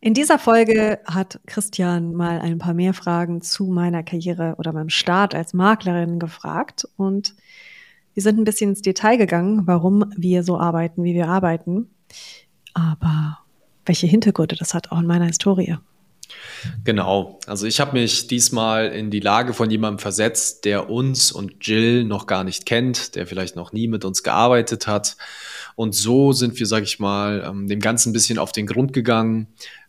In 0.00 0.14
dieser 0.14 0.38
Folge 0.38 1.00
hat 1.06 1.40
Christian 1.46 2.14
mal 2.14 2.38
ein 2.40 2.58
paar 2.58 2.72
mehr 2.72 2.94
Fragen 2.94 3.42
zu 3.42 3.66
meiner 3.66 4.04
Karriere 4.04 4.54
oder 4.56 4.72
meinem 4.72 4.90
Start 4.90 5.34
als 5.34 5.54
Maklerin 5.54 6.20
gefragt 6.20 6.86
und 6.96 7.34
wir 8.14 8.22
sind 8.22 8.38
ein 8.38 8.44
bisschen 8.44 8.70
ins 8.70 8.82
Detail 8.82 9.16
gegangen, 9.16 9.66
warum 9.66 10.12
wir 10.16 10.44
so 10.44 10.58
arbeiten, 10.58 11.02
wie 11.02 11.14
wir 11.14 11.26
arbeiten, 11.28 11.90
aber 12.74 13.38
welche 13.86 14.06
Hintergründe 14.06 14.54
das 14.54 14.72
hat 14.72 14.92
auch 14.92 15.00
in 15.00 15.06
meiner 15.06 15.26
Historie. 15.26 15.78
Genau. 16.84 17.38
Also 17.46 17.66
ich 17.66 17.80
habe 17.80 17.98
mich 17.98 18.26
diesmal 18.26 18.88
in 18.88 19.10
die 19.10 19.20
Lage 19.20 19.54
von 19.54 19.70
jemandem 19.70 19.98
versetzt, 19.98 20.64
der 20.64 20.90
uns 20.90 21.32
und 21.32 21.66
Jill 21.66 22.04
noch 22.04 22.26
gar 22.26 22.44
nicht 22.44 22.66
kennt, 22.66 23.14
der 23.14 23.26
vielleicht 23.26 23.56
noch 23.56 23.72
nie 23.72 23.88
mit 23.88 24.04
uns 24.04 24.22
gearbeitet 24.22 24.86
hat. 24.86 25.16
Und 25.74 25.94
so 25.94 26.32
sind 26.32 26.58
wir, 26.58 26.66
sag 26.66 26.82
ich 26.82 26.98
mal, 26.98 27.44
ähm, 27.48 27.68
dem 27.68 27.80
Ganzen 27.80 28.10
ein 28.10 28.12
bisschen 28.12 28.38
auf 28.38 28.52
den 28.52 28.66
Grund 28.66 28.92
gegangen, 28.92 29.46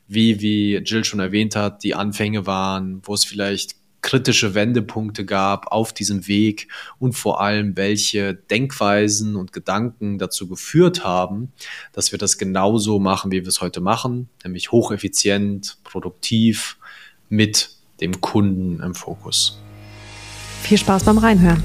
wie, 0.09 0.41
wie 0.41 0.77
Jill 0.77 1.05
schon 1.05 1.19
erwähnt 1.19 1.55
hat, 1.55 1.83
die 1.83 1.95
Anfänge 1.95 2.45
waren, 2.45 3.01
wo 3.03 3.13
es 3.13 3.23
vielleicht 3.23 3.75
kritische 4.01 4.55
Wendepunkte 4.55 5.25
gab 5.25 5.71
auf 5.71 5.93
diesem 5.93 6.27
Weg 6.27 6.67
und 6.99 7.13
vor 7.13 7.41
allem 7.41 7.77
welche 7.77 8.33
Denkweisen 8.33 9.35
und 9.35 9.53
Gedanken 9.53 10.17
dazu 10.17 10.47
geführt 10.47 11.03
haben, 11.03 11.51
dass 11.93 12.11
wir 12.11 12.17
das 12.17 12.37
genauso 12.37 12.99
machen, 12.99 13.31
wie 13.31 13.41
wir 13.41 13.47
es 13.47 13.61
heute 13.61 13.81
machen, 13.81 14.29
nämlich 14.43 14.71
hocheffizient, 14.71 15.77
produktiv 15.83 16.77
mit 17.29 17.69
dem 18.01 18.19
Kunden 18.21 18.81
im 18.81 18.95
Fokus. 18.95 19.61
Viel 20.63 20.77
Spaß 20.77 21.03
beim 21.03 21.17
Reinhören. 21.17 21.63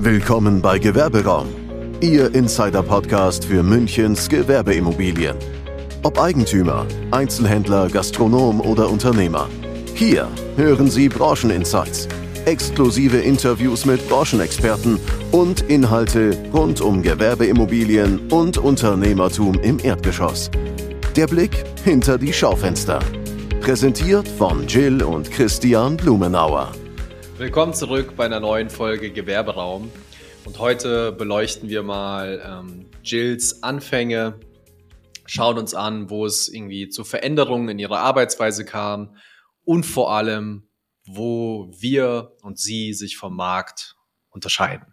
Willkommen 0.00 0.60
bei 0.60 0.78
Gewerberaum, 0.78 1.48
Ihr 2.00 2.34
Insider-Podcast 2.34 3.44
für 3.44 3.62
Münchens 3.62 4.28
Gewerbeimmobilien. 4.28 5.36
Ob 6.02 6.18
Eigentümer, 6.18 6.86
Einzelhändler, 7.10 7.90
Gastronom 7.90 8.62
oder 8.62 8.88
Unternehmer. 8.88 9.50
Hier 9.94 10.28
hören 10.56 10.90
Sie 10.90 11.10
Brancheninsights, 11.10 12.08
exklusive 12.46 13.18
Interviews 13.18 13.84
mit 13.84 14.08
Branchenexperten 14.08 14.98
und 15.30 15.60
Inhalte 15.60 16.38
rund 16.54 16.80
um 16.80 17.02
Gewerbeimmobilien 17.02 18.32
und 18.32 18.56
Unternehmertum 18.56 19.60
im 19.60 19.78
Erdgeschoss. 19.78 20.50
Der 21.16 21.26
Blick 21.26 21.64
hinter 21.84 22.16
die 22.16 22.32
Schaufenster. 22.32 23.00
Präsentiert 23.60 24.26
von 24.26 24.66
Jill 24.66 25.02
und 25.02 25.30
Christian 25.30 25.98
Blumenauer. 25.98 26.72
Willkommen 27.36 27.74
zurück 27.74 28.14
bei 28.16 28.24
einer 28.24 28.40
neuen 28.40 28.70
Folge 28.70 29.10
Gewerberaum. 29.10 29.90
Und 30.46 30.58
heute 30.58 31.12
beleuchten 31.12 31.68
wir 31.68 31.82
mal 31.82 32.40
ähm, 32.42 32.86
Jills 33.04 33.62
Anfänge 33.62 34.36
schauen 35.30 35.58
uns 35.58 35.74
an, 35.74 36.10
wo 36.10 36.26
es 36.26 36.48
irgendwie 36.48 36.88
zu 36.88 37.04
Veränderungen 37.04 37.68
in 37.68 37.78
ihrer 37.78 38.00
Arbeitsweise 38.00 38.64
kam 38.64 39.16
und 39.64 39.86
vor 39.86 40.12
allem, 40.12 40.68
wo 41.06 41.70
wir 41.78 42.32
und 42.42 42.58
sie 42.58 42.92
sich 42.94 43.16
vom 43.16 43.36
Markt 43.36 43.96
unterscheiden. 44.30 44.92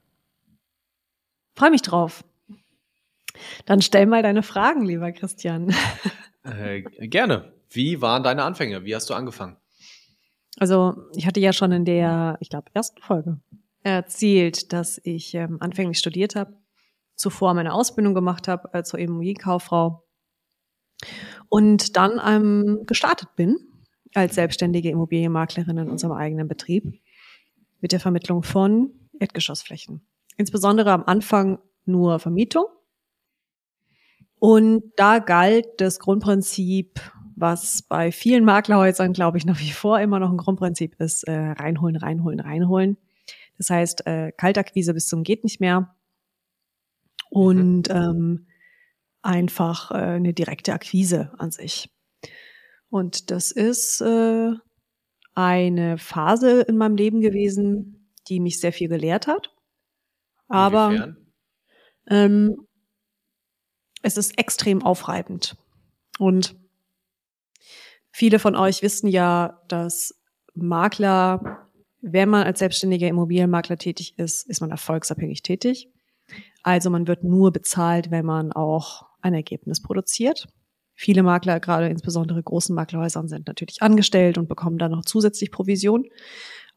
Freue 1.55 1.71
mich 1.71 1.81
drauf. 1.81 2.23
Dann 3.65 3.81
stell 3.81 4.05
mal 4.05 4.21
deine 4.21 4.43
Fragen, 4.43 4.85
lieber 4.85 5.11
Christian. 5.11 5.73
Äh, 6.43 6.83
gerne. 7.09 7.51
Wie 7.69 8.01
waren 8.01 8.23
deine 8.23 8.43
Anfänge? 8.43 8.85
Wie 8.85 8.95
hast 8.95 9.09
du 9.09 9.13
angefangen? 9.13 9.57
Also, 10.57 10.95
ich 11.13 11.27
hatte 11.27 11.41
ja 11.41 11.51
schon 11.51 11.73
in 11.73 11.83
der, 11.83 12.37
ich 12.39 12.49
glaube, 12.49 12.71
ersten 12.73 13.01
Folge 13.01 13.41
erzählt, 13.83 14.71
dass 14.71 14.97
ich 15.03 15.33
ähm, 15.33 15.57
anfänglich 15.59 15.99
studiert 15.99 16.37
habe, 16.37 16.53
zuvor 17.15 17.53
meine 17.53 17.73
Ausbildung 17.73 18.13
gemacht 18.13 18.47
habe 18.47 18.69
äh, 18.73 18.83
zur 18.83 18.99
Immobilienkauffrau 18.99 20.06
und 21.49 21.95
dann 21.97 22.19
ähm, 22.25 22.83
gestartet 22.85 23.35
bin 23.35 23.57
als 24.13 24.35
selbstständige 24.35 24.89
Immobilienmaklerin 24.89 25.77
in 25.77 25.89
unserem 25.89 26.13
eigenen 26.13 26.47
Betrieb 26.47 26.99
mit 27.81 27.91
der 27.91 27.99
Vermittlung 27.99 28.43
von 28.43 28.91
Erdgeschossflächen. 29.19 30.01
Insbesondere 30.37 30.91
am 30.91 31.03
Anfang 31.03 31.59
nur 31.85 32.19
Vermietung. 32.19 32.65
Und 34.39 34.83
da 34.97 35.19
galt 35.19 35.65
das 35.77 35.99
Grundprinzip, 35.99 36.99
was 37.35 37.81
bei 37.81 38.11
vielen 38.11 38.45
Maklerhäusern, 38.45 39.13
glaube 39.13 39.37
ich, 39.37 39.45
nach 39.45 39.59
wie 39.59 39.71
vor 39.71 39.99
immer 39.99 40.19
noch 40.19 40.31
ein 40.31 40.37
Grundprinzip 40.37 40.99
ist, 40.99 41.23
äh, 41.23 41.33
reinholen, 41.33 41.95
reinholen, 41.95 42.39
reinholen. 42.39 42.97
Das 43.57 43.69
heißt, 43.69 44.05
äh, 44.05 44.31
Kaltakquise 44.31 44.93
bis 44.93 45.07
zum 45.07 45.23
geht 45.23 45.43
nicht 45.43 45.59
mehr. 45.59 45.95
Und 47.29 47.89
mhm. 47.89 47.95
ähm, 47.95 48.47
einfach 49.27 49.91
äh, 49.91 49.95
eine 49.95 50.33
direkte 50.33 50.73
Akquise 50.73 51.33
an 51.37 51.51
sich. 51.51 51.89
Und 52.89 53.29
das 53.29 53.51
ist 53.51 54.01
äh, 54.01 54.51
eine 55.35 55.97
Phase 55.97 56.61
in 56.61 56.77
meinem 56.77 56.95
Leben 56.95 57.19
gewesen, 57.19 58.13
die 58.29 58.39
mich 58.39 58.59
sehr 58.59 58.71
viel 58.71 58.87
gelehrt 58.87 59.27
hat. 59.27 59.53
Aber 60.47 61.15
ähm, 62.09 62.55
es 64.01 64.15
ist 64.15 64.39
extrem 64.39 64.81
aufreibend. 64.81 65.57
Und 66.19 66.55
viele 68.11 68.39
von 68.39 68.55
euch 68.55 68.81
wissen 68.81 69.09
ja, 69.09 69.61
dass 69.67 70.13
Makler, 70.55 71.67
wenn 71.99 72.29
man 72.29 72.43
als 72.43 72.59
selbstständiger 72.59 73.09
Immobilienmakler 73.09 73.77
tätig 73.77 74.17
ist, 74.17 74.47
ist 74.47 74.61
man 74.61 74.71
erfolgsabhängig 74.71 75.41
tätig. 75.43 75.91
Also 76.63 76.89
man 76.89 77.07
wird 77.07 77.25
nur 77.25 77.51
bezahlt, 77.51 78.09
wenn 78.09 78.25
man 78.25 78.53
auch 78.53 79.06
ein 79.21 79.33
Ergebnis 79.33 79.81
produziert. 79.81 80.47
Viele 80.93 81.21
Makler, 81.21 81.59
gerade 81.59 81.89
insbesondere 81.89 82.41
großen 82.41 82.73
Maklerhäusern, 82.73 83.27
sind 83.27 83.47
natürlich 83.47 83.81
angestellt 83.81 84.37
und 84.37 84.49
bekommen 84.49 84.77
dann 84.77 84.91
noch 84.91 85.05
zusätzlich 85.05 85.51
Provision. 85.51 86.05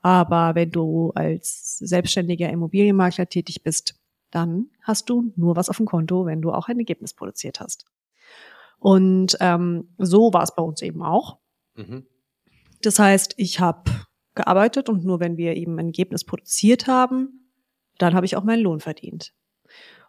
Aber 0.03 0.55
wenn 0.55 0.71
du 0.71 1.13
als 1.15 1.79
selbstständiger 1.79 2.51
Immobilienmakler 2.51 3.29
tätig 3.29 3.63
bist, 3.63 3.95
dann 4.31 4.67
hast 4.83 5.11
du 5.11 5.33
nur 5.37 5.57
was 5.57 5.69
auf 5.69 5.79
dem 5.79 5.87
Konto, 5.87 6.27
wenn 6.27 6.43
du 6.43 6.53
auch 6.53 6.69
ein 6.69 6.79
Ergebnis 6.79 7.15
produziert 7.15 7.61
hast. 7.61 7.87
Und 8.79 9.37
ähm, 9.41 9.95
so 9.99 10.33
war 10.33 10.43
es 10.43 10.55
bei 10.55 10.63
uns 10.63 10.83
eben 10.83 11.03
auch. 11.03 11.39
Mhm. 11.75 12.07
Das 12.83 12.99
heißt, 12.99 13.35
ich 13.37 13.61
habe 13.61 13.91
gearbeitet 14.35 14.89
und 14.89 15.05
nur 15.05 15.21
wenn 15.21 15.37
wir 15.37 15.57
eben 15.57 15.79
ein 15.79 15.87
Ergebnis 15.87 16.25
produziert 16.25 16.87
haben, 16.87 17.51
dann 17.99 18.15
habe 18.15 18.25
ich 18.25 18.37
auch 18.37 18.45
meinen 18.45 18.63
Lohn 18.63 18.81
verdient. 18.81 19.35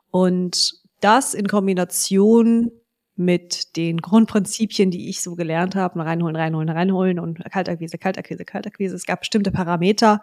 Und 0.09 0.80
das 1.01 1.33
in 1.33 1.47
Kombination 1.47 2.71
mit 3.15 3.75
den 3.75 3.97
Grundprinzipien, 3.97 4.89
die 4.89 5.09
ich 5.09 5.21
so 5.21 5.35
gelernt 5.35 5.75
habe, 5.75 6.03
reinholen, 6.03 6.35
reinholen, 6.35 6.69
reinholen 6.69 7.19
und 7.19 7.43
Kaltakquise, 7.51 7.97
Kaltakquise, 7.97 8.45
Kaltakquise. 8.45 8.95
Es 8.95 9.05
gab 9.05 9.19
bestimmte 9.19 9.51
Parameter, 9.51 10.21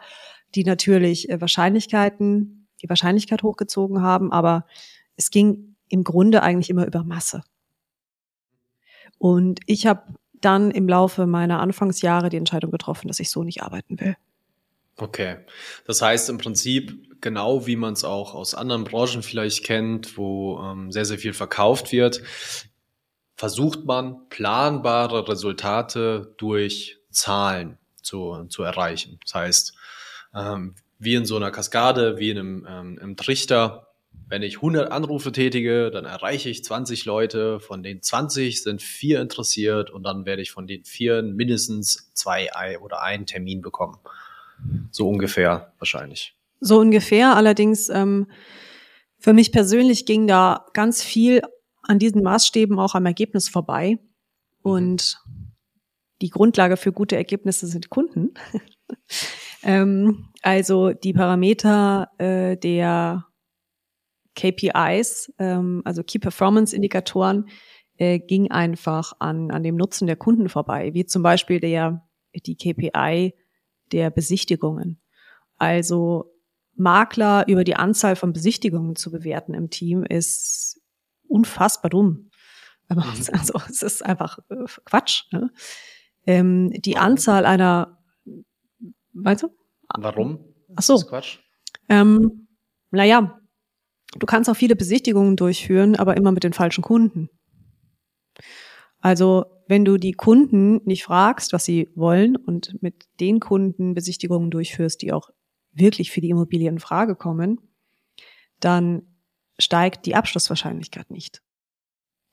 die 0.54 0.64
natürlich 0.64 1.28
äh, 1.28 1.40
Wahrscheinlichkeiten, 1.40 2.66
die 2.82 2.88
Wahrscheinlichkeit 2.88 3.42
hochgezogen 3.42 4.02
haben, 4.02 4.32
aber 4.32 4.66
es 5.16 5.30
ging 5.30 5.76
im 5.88 6.04
Grunde 6.04 6.42
eigentlich 6.42 6.70
immer 6.70 6.86
über 6.86 7.04
Masse. 7.04 7.42
Und 9.18 9.60
ich 9.66 9.86
habe 9.86 10.14
dann 10.40 10.70
im 10.70 10.88
Laufe 10.88 11.26
meiner 11.26 11.60
Anfangsjahre 11.60 12.28
die 12.28 12.36
Entscheidung 12.36 12.70
getroffen, 12.70 13.08
dass 13.08 13.20
ich 13.20 13.30
so 13.30 13.42
nicht 13.42 13.62
arbeiten 13.62 14.00
will. 14.00 14.16
Okay. 14.96 15.38
Das 15.86 16.02
heißt 16.02 16.30
im 16.30 16.38
Prinzip, 16.38 17.07
genau 17.20 17.66
wie 17.66 17.76
man 17.76 17.92
es 17.92 18.04
auch 18.04 18.34
aus 18.34 18.54
anderen 18.54 18.84
Branchen 18.84 19.22
vielleicht 19.22 19.64
kennt, 19.64 20.16
wo 20.16 20.60
ähm, 20.62 20.92
sehr, 20.92 21.04
sehr 21.04 21.18
viel 21.18 21.32
verkauft 21.32 21.92
wird, 21.92 22.22
versucht 23.36 23.84
man 23.84 24.28
planbare 24.28 25.28
Resultate 25.28 26.34
durch 26.38 26.98
Zahlen 27.10 27.78
zu, 28.02 28.46
zu 28.48 28.62
erreichen. 28.62 29.18
Das 29.22 29.34
heißt, 29.34 29.74
ähm, 30.34 30.74
wie 30.98 31.14
in 31.14 31.24
so 31.24 31.36
einer 31.36 31.50
Kaskade, 31.50 32.18
wie 32.18 32.30
in 32.30 32.38
einem, 32.38 32.66
ähm, 32.68 32.98
im 33.00 33.16
Trichter, 33.16 33.88
wenn 34.28 34.42
ich 34.42 34.56
100 34.56 34.90
Anrufe 34.90 35.32
tätige, 35.32 35.90
dann 35.90 36.04
erreiche 36.04 36.50
ich 36.50 36.64
20 36.64 37.04
Leute, 37.04 37.60
von 37.60 37.82
den 37.82 38.02
20 38.02 38.62
sind 38.62 38.82
vier 38.82 39.20
interessiert 39.20 39.90
und 39.90 40.02
dann 40.02 40.26
werde 40.26 40.42
ich 40.42 40.50
von 40.50 40.66
den 40.66 40.84
vier 40.84 41.22
mindestens 41.22 42.10
zwei 42.14 42.50
oder 42.80 43.02
einen 43.02 43.26
Termin 43.26 43.62
bekommen. 43.62 43.98
So 44.90 45.08
ungefähr 45.08 45.72
wahrscheinlich. 45.78 46.34
So 46.60 46.78
ungefähr. 46.78 47.36
Allerdings 47.36 47.88
ähm, 47.88 48.26
für 49.18 49.32
mich 49.32 49.52
persönlich 49.52 50.06
ging 50.06 50.26
da 50.26 50.66
ganz 50.74 51.02
viel 51.02 51.42
an 51.82 51.98
diesen 51.98 52.22
Maßstäben 52.22 52.78
auch 52.78 52.94
am 52.94 53.06
Ergebnis 53.06 53.48
vorbei. 53.48 53.98
Mhm. 54.62 54.70
Und 54.70 55.18
die 56.20 56.30
Grundlage 56.30 56.76
für 56.76 56.92
gute 56.92 57.16
Ergebnisse 57.16 57.66
sind 57.66 57.90
Kunden. 57.90 58.34
ähm, 59.62 60.28
also 60.42 60.92
die 60.92 61.12
Parameter 61.12 62.10
äh, 62.18 62.56
der 62.56 63.24
KPIs, 64.34 65.32
ähm, 65.38 65.82
also 65.84 66.02
Key 66.02 66.18
Performance 66.18 66.74
Indikatoren, 66.74 67.48
äh, 67.96 68.20
ging 68.20 68.50
einfach 68.50 69.12
an, 69.18 69.50
an 69.50 69.62
dem 69.62 69.76
Nutzen 69.76 70.06
der 70.06 70.16
Kunden 70.16 70.48
vorbei, 70.48 70.94
wie 70.94 71.06
zum 71.06 71.22
Beispiel 71.22 71.60
der, 71.60 72.08
die 72.34 72.56
KPI 72.56 73.34
der 73.92 74.10
Besichtigungen. 74.10 75.00
Also 75.56 76.32
Makler 76.78 77.46
über 77.48 77.64
die 77.64 77.76
Anzahl 77.76 78.16
von 78.16 78.32
Besichtigungen 78.32 78.96
zu 78.96 79.10
bewerten 79.10 79.54
im 79.54 79.70
Team 79.70 80.04
ist 80.04 80.80
unfassbar 81.26 81.90
dumm. 81.90 82.30
Mhm. 82.88 83.02
Also 83.32 83.60
es 83.68 83.82
ist 83.82 84.04
einfach 84.04 84.38
äh, 84.48 84.64
Quatsch. 84.84 85.24
Ne? 85.32 85.50
Ähm, 86.26 86.70
die 86.72 86.96
Anzahl 86.96 87.44
einer, 87.44 87.98
weißt 89.12 89.42
du? 89.42 89.48
Warum? 89.98 90.44
Ach 90.76 90.82
so. 90.82 90.98
Quatsch. 90.98 91.38
Ähm, 91.88 92.48
naja, 92.90 93.40
du 94.18 94.26
kannst 94.26 94.48
auch 94.48 94.56
viele 94.56 94.76
Besichtigungen 94.76 95.36
durchführen, 95.36 95.96
aber 95.96 96.16
immer 96.16 96.32
mit 96.32 96.44
den 96.44 96.52
falschen 96.52 96.82
Kunden. 96.82 97.28
Also 99.00 99.46
wenn 99.68 99.84
du 99.84 99.98
die 99.98 100.12
Kunden 100.12 100.80
nicht 100.84 101.04
fragst, 101.04 101.52
was 101.52 101.64
sie 101.64 101.88
wollen 101.94 102.36
und 102.36 102.82
mit 102.82 103.06
den 103.20 103.38
Kunden 103.38 103.94
Besichtigungen 103.94 104.50
durchführst, 104.50 105.02
die 105.02 105.12
auch 105.12 105.30
wirklich 105.78 106.10
für 106.10 106.20
die 106.20 106.30
Immobilie 106.30 106.68
in 106.68 106.78
Frage 106.78 107.16
kommen, 107.16 107.60
dann 108.60 109.02
steigt 109.58 110.06
die 110.06 110.14
Abschlusswahrscheinlichkeit 110.14 111.10
nicht. 111.10 111.42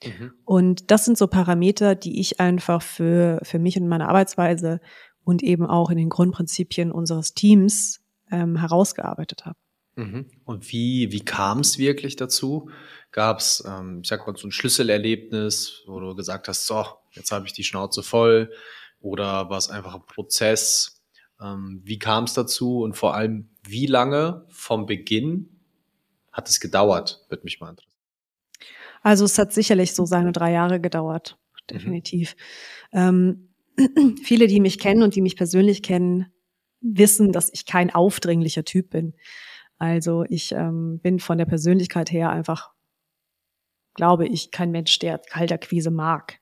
Mhm. 0.04 0.34
Und 0.44 0.92
das 0.92 1.06
sind 1.06 1.18
so 1.18 1.28
Parameter, 1.28 1.96
die 1.96 2.20
ich 2.20 2.40
einfach 2.40 2.82
für, 2.82 3.40
für 3.44 3.60
mich 3.60 3.78
und 3.78 3.88
meine 3.88 4.08
Arbeitsweise 4.08 4.80
und 5.24 5.42
eben 5.42 5.66
auch 5.66 5.90
in 5.90 5.98
den 5.98 6.10
Grundprinzipien 6.10 6.92
unseres 6.92 7.34
Teams 7.34 8.02
ähm, 8.32 8.58
herausgearbeitet 8.58 9.46
habe. 9.46 9.58
Mhm. 9.96 10.30
Und 10.44 10.72
wie, 10.72 11.12
wie 11.12 11.24
kam 11.24 11.60
es 11.60 11.78
wirklich 11.78 12.16
dazu? 12.16 12.70
Gab 13.12 13.40
es, 13.40 13.64
ähm, 13.66 14.02
ich 14.04 14.10
sag 14.10 14.28
mal, 14.28 14.36
so 14.36 14.48
ein 14.48 14.52
Schlüsselerlebnis, 14.52 15.84
wo 15.88 16.00
du 16.00 16.16
gesagt 16.16 16.48
hast, 16.48 16.68
so, 16.68 16.86
jetzt 17.12 17.32
habe 17.32 17.48
ich 17.48 17.54
die 17.54 17.64
Schnauze 17.64 18.04
voll? 18.04 18.52
Oder 19.00 19.50
war 19.50 19.58
es 19.58 19.70
einfach 19.70 19.96
ein 19.96 20.06
Prozess? 20.06 20.95
Ähm, 21.42 21.82
wie 21.84 22.00
kam 22.00 22.26
es 22.26 22.34
dazu? 22.34 22.82
Und 22.82 22.96
vor 22.96 23.16
allem, 23.16 23.50
wie 23.64 23.86
lange 23.86 24.46
vom 24.50 24.86
Beginn 24.86 25.50
hat 26.32 26.50
es 26.50 26.60
gedauert? 26.60 27.26
Würde 27.30 27.44
mich 27.44 27.60
mal 27.60 27.70
interessieren. 27.70 27.96
Also 29.02 29.26
es 29.26 29.38
hat 29.38 29.54
sicherlich 29.54 29.94
so 29.94 30.06
seine 30.06 30.32
drei 30.32 30.52
Jahre 30.52 30.80
gedauert, 30.80 31.38
mhm. 31.38 31.74
definitiv. 31.74 32.36
Mhm. 32.92 33.50
Ähm, 33.78 34.18
viele, 34.24 34.48
die 34.48 34.60
mich 34.60 34.80
kennen 34.80 35.04
und 35.04 35.16
die 35.16 35.22
mich 35.22 35.36
persönlich 35.36 35.84
kennen, 35.84 36.32
wissen, 36.82 37.32
dass 37.32 37.52
ich 37.54 37.66
kein 37.66 37.94
aufdringlicher 37.94 38.64
Typ 38.64 38.90
bin. 38.90 39.14
Also 39.78 40.24
ich 40.30 40.54
ähm, 40.54 41.00
bin 41.02 41.20
von 41.20 41.38
der 41.38 41.46
Persönlichkeit 41.46 42.12
her 42.12 42.30
einfach, 42.30 42.72
glaube 43.94 44.28
ich, 44.28 44.52
kein 44.52 44.72
Mensch, 44.72 44.98
der 45.00 45.20
Kalterquise 45.20 45.92
mag. 45.92 46.40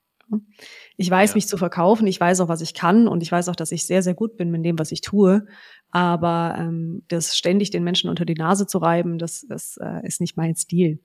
Ich 0.98 1.10
weiß, 1.10 1.32
ja. 1.32 1.36
mich 1.36 1.48
zu 1.48 1.58
verkaufen, 1.58 2.08
ich 2.08 2.20
weiß 2.20 2.42
auch, 2.42 2.48
was 2.48 2.62
ich 2.62 2.74
kann 2.74 3.08
und 3.08 3.22
ich 3.24 3.32
weiß 3.32 3.50
auch, 3.50 3.56
dass 3.56 3.72
ich 3.72 3.86
sehr, 3.86 4.02
sehr 4.02 4.14
gut 4.14 4.38
bin 4.38 4.52
mit 4.52 4.66
dem, 4.66 4.80
was 4.80 4.92
ich 4.92 5.02
tue. 5.02 5.46
Aber 5.92 6.56
ähm, 6.58 7.04
das 7.08 7.38
ständig 7.38 7.72
den 7.72 7.84
Menschen 7.84 8.10
unter 8.10 8.26
die 8.26 8.34
Nase 8.34 8.66
zu 8.66 8.80
reiben, 8.80 9.20
das, 9.20 9.46
das 9.48 9.78
äh, 9.78 10.06
ist 10.06 10.22
nicht 10.22 10.38
mein 10.38 10.56
Stil. 10.56 11.00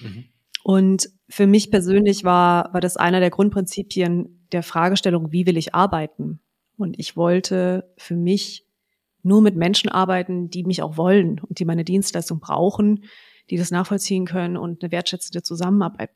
Mhm. 0.00 0.24
Und 0.62 1.10
für 1.28 1.46
mich 1.46 1.70
persönlich 1.70 2.24
war, 2.24 2.72
war 2.72 2.80
das 2.80 2.96
einer 2.96 3.20
der 3.20 3.30
Grundprinzipien 3.30 4.46
der 4.52 4.62
Fragestellung, 4.62 5.30
wie 5.30 5.46
will 5.46 5.56
ich 5.56 5.74
arbeiten? 5.74 6.40
Und 6.76 6.98
ich 6.98 7.16
wollte 7.16 7.92
für 7.96 8.16
mich 8.16 8.66
nur 9.22 9.40
mit 9.40 9.56
Menschen 9.56 9.90
arbeiten, 9.90 10.50
die 10.50 10.64
mich 10.64 10.82
auch 10.82 10.96
wollen 10.96 11.40
und 11.40 11.58
die 11.58 11.64
meine 11.64 11.84
Dienstleistung 11.84 12.40
brauchen, 12.40 13.04
die 13.50 13.56
das 13.56 13.70
nachvollziehen 13.70 14.26
können 14.26 14.56
und 14.56 14.82
eine 14.82 14.92
wertschätzende 14.92 15.42
Zusammenarbeit 15.42 16.10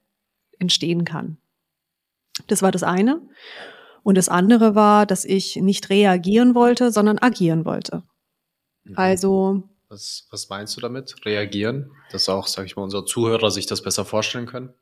entstehen 0.58 1.04
kann. 1.04 1.38
Das 2.46 2.62
war 2.62 2.70
das 2.70 2.82
eine. 2.82 3.20
Und 4.02 4.17
das 4.17 4.29
andere 4.29 4.75
war, 4.75 5.06
dass 5.06 5.25
ich 5.25 5.56
nicht 5.56 5.90
reagieren 5.90 6.55
wollte, 6.55 6.93
sondern 6.93 7.19
agieren 7.19 7.64
wollte. 7.64 8.05
Mhm. 8.85 8.94
Also. 8.96 9.62
Was, 9.88 10.26
was 10.31 10.49
meinst 10.49 10.76
du 10.76 10.81
damit? 10.81 11.14
Reagieren? 11.25 11.90
Dass 12.12 12.29
auch, 12.29 12.46
sag 12.46 12.67
ich 12.67 12.76
mal, 12.76 12.82
unsere 12.82 13.05
Zuhörer 13.05 13.50
sich 13.50 13.67
das 13.67 13.82
besser 13.82 14.05
vorstellen 14.05 14.46
können? 14.46 14.73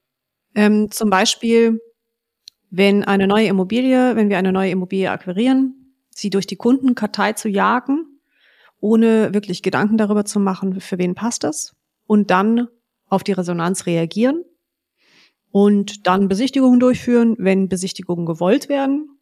Ähm, 0.54 0.90
zum 0.90 1.10
Beispiel, 1.10 1.80
wenn 2.70 3.04
eine 3.04 3.26
neue 3.26 3.46
Immobilie, 3.46 4.16
wenn 4.16 4.28
wir 4.28 4.38
eine 4.38 4.52
neue 4.52 4.70
Immobilie 4.70 5.10
akquirieren, 5.10 5.94
sie 6.10 6.30
durch 6.30 6.46
die 6.46 6.56
Kundenkartei 6.56 7.34
zu 7.34 7.48
jagen, 7.48 8.20
ohne 8.80 9.32
wirklich 9.32 9.62
Gedanken 9.62 9.96
darüber 9.96 10.24
zu 10.24 10.40
machen, 10.40 10.80
für 10.80 10.98
wen 10.98 11.14
passt 11.14 11.44
das, 11.44 11.74
und 12.06 12.30
dann 12.30 12.68
auf 13.08 13.22
die 13.22 13.32
Resonanz 13.32 13.86
reagieren 13.86 14.44
und 15.56 16.06
dann 16.06 16.28
Besichtigungen 16.28 16.80
durchführen, 16.80 17.34
wenn 17.38 17.70
Besichtigungen 17.70 18.26
gewollt 18.26 18.68
werden 18.68 19.18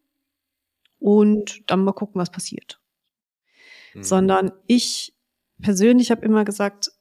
und 0.99 1.61
dann 1.71 1.85
mal 1.85 1.93
gucken, 1.93 2.19
was 2.19 2.29
passiert. 2.29 2.81
Mhm. 3.93 4.03
Sondern 4.03 4.51
ich 4.67 5.15
persönlich 5.61 6.11
habe 6.11 6.25
immer 6.25 6.43
gesagt, 6.43 6.91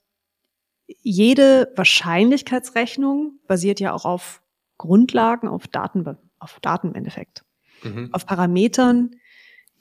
jede 0.87 1.73
Wahrscheinlichkeitsrechnung 1.75 3.41
basiert 3.49 3.81
ja 3.81 3.93
auch 3.93 4.05
auf 4.05 4.41
Grundlagen, 4.79 5.49
auf 5.49 5.67
Daten, 5.67 6.17
auf 6.39 6.61
Daten 6.61 6.91
im 6.91 6.95
Endeffekt, 6.95 7.45
mhm. 7.83 8.11
auf 8.13 8.27
Parametern, 8.27 9.17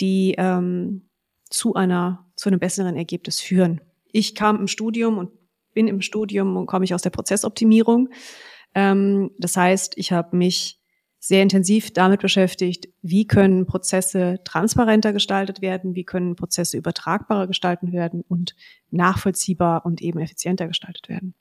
die 0.02 0.34
ähm, 0.36 1.10
zu 1.52 1.76
einer 1.76 2.26
zu 2.36 2.50
einem 2.50 2.60
besseren 2.60 2.96
Ergebnis 2.96 3.40
führen. 3.40 3.82
Ich 4.12 4.34
kam 4.34 4.60
im 4.60 4.68
Studium 4.68 5.20
und 5.20 5.30
bin 5.76 5.88
im 5.88 6.02
Studium 6.02 6.58
und 6.58 6.66
komme 6.66 6.86
ich 6.86 6.96
aus 6.96 7.04
der 7.04 7.12
Prozessoptimierung. 7.12 8.10
Ähm, 8.76 9.32
das 9.38 9.58
heißt, 9.58 9.94
ich 9.98 10.12
habe 10.12 10.36
mich 10.36 10.80
sehr 11.20 11.42
intensiv 11.42 11.94
damit 11.94 12.20
beschäftigt, 12.20 12.90
wie 13.02 13.26
können 13.26 13.66
Prozesse 13.66 14.40
transparenter 14.44 15.14
gestaltet 15.14 15.62
werden, 15.62 15.96
wie 15.96 16.04
können 16.04 16.36
Prozesse 16.36 16.76
übertragbarer 16.76 17.48
gestaltet 17.48 17.94
werden 17.94 18.26
und 18.28 18.56
nachvollziehbar 18.92 19.86
und 19.86 20.02
eben 20.02 20.20
effizienter 20.20 20.68
gestaltet 20.68 21.08
werden. 21.08 21.34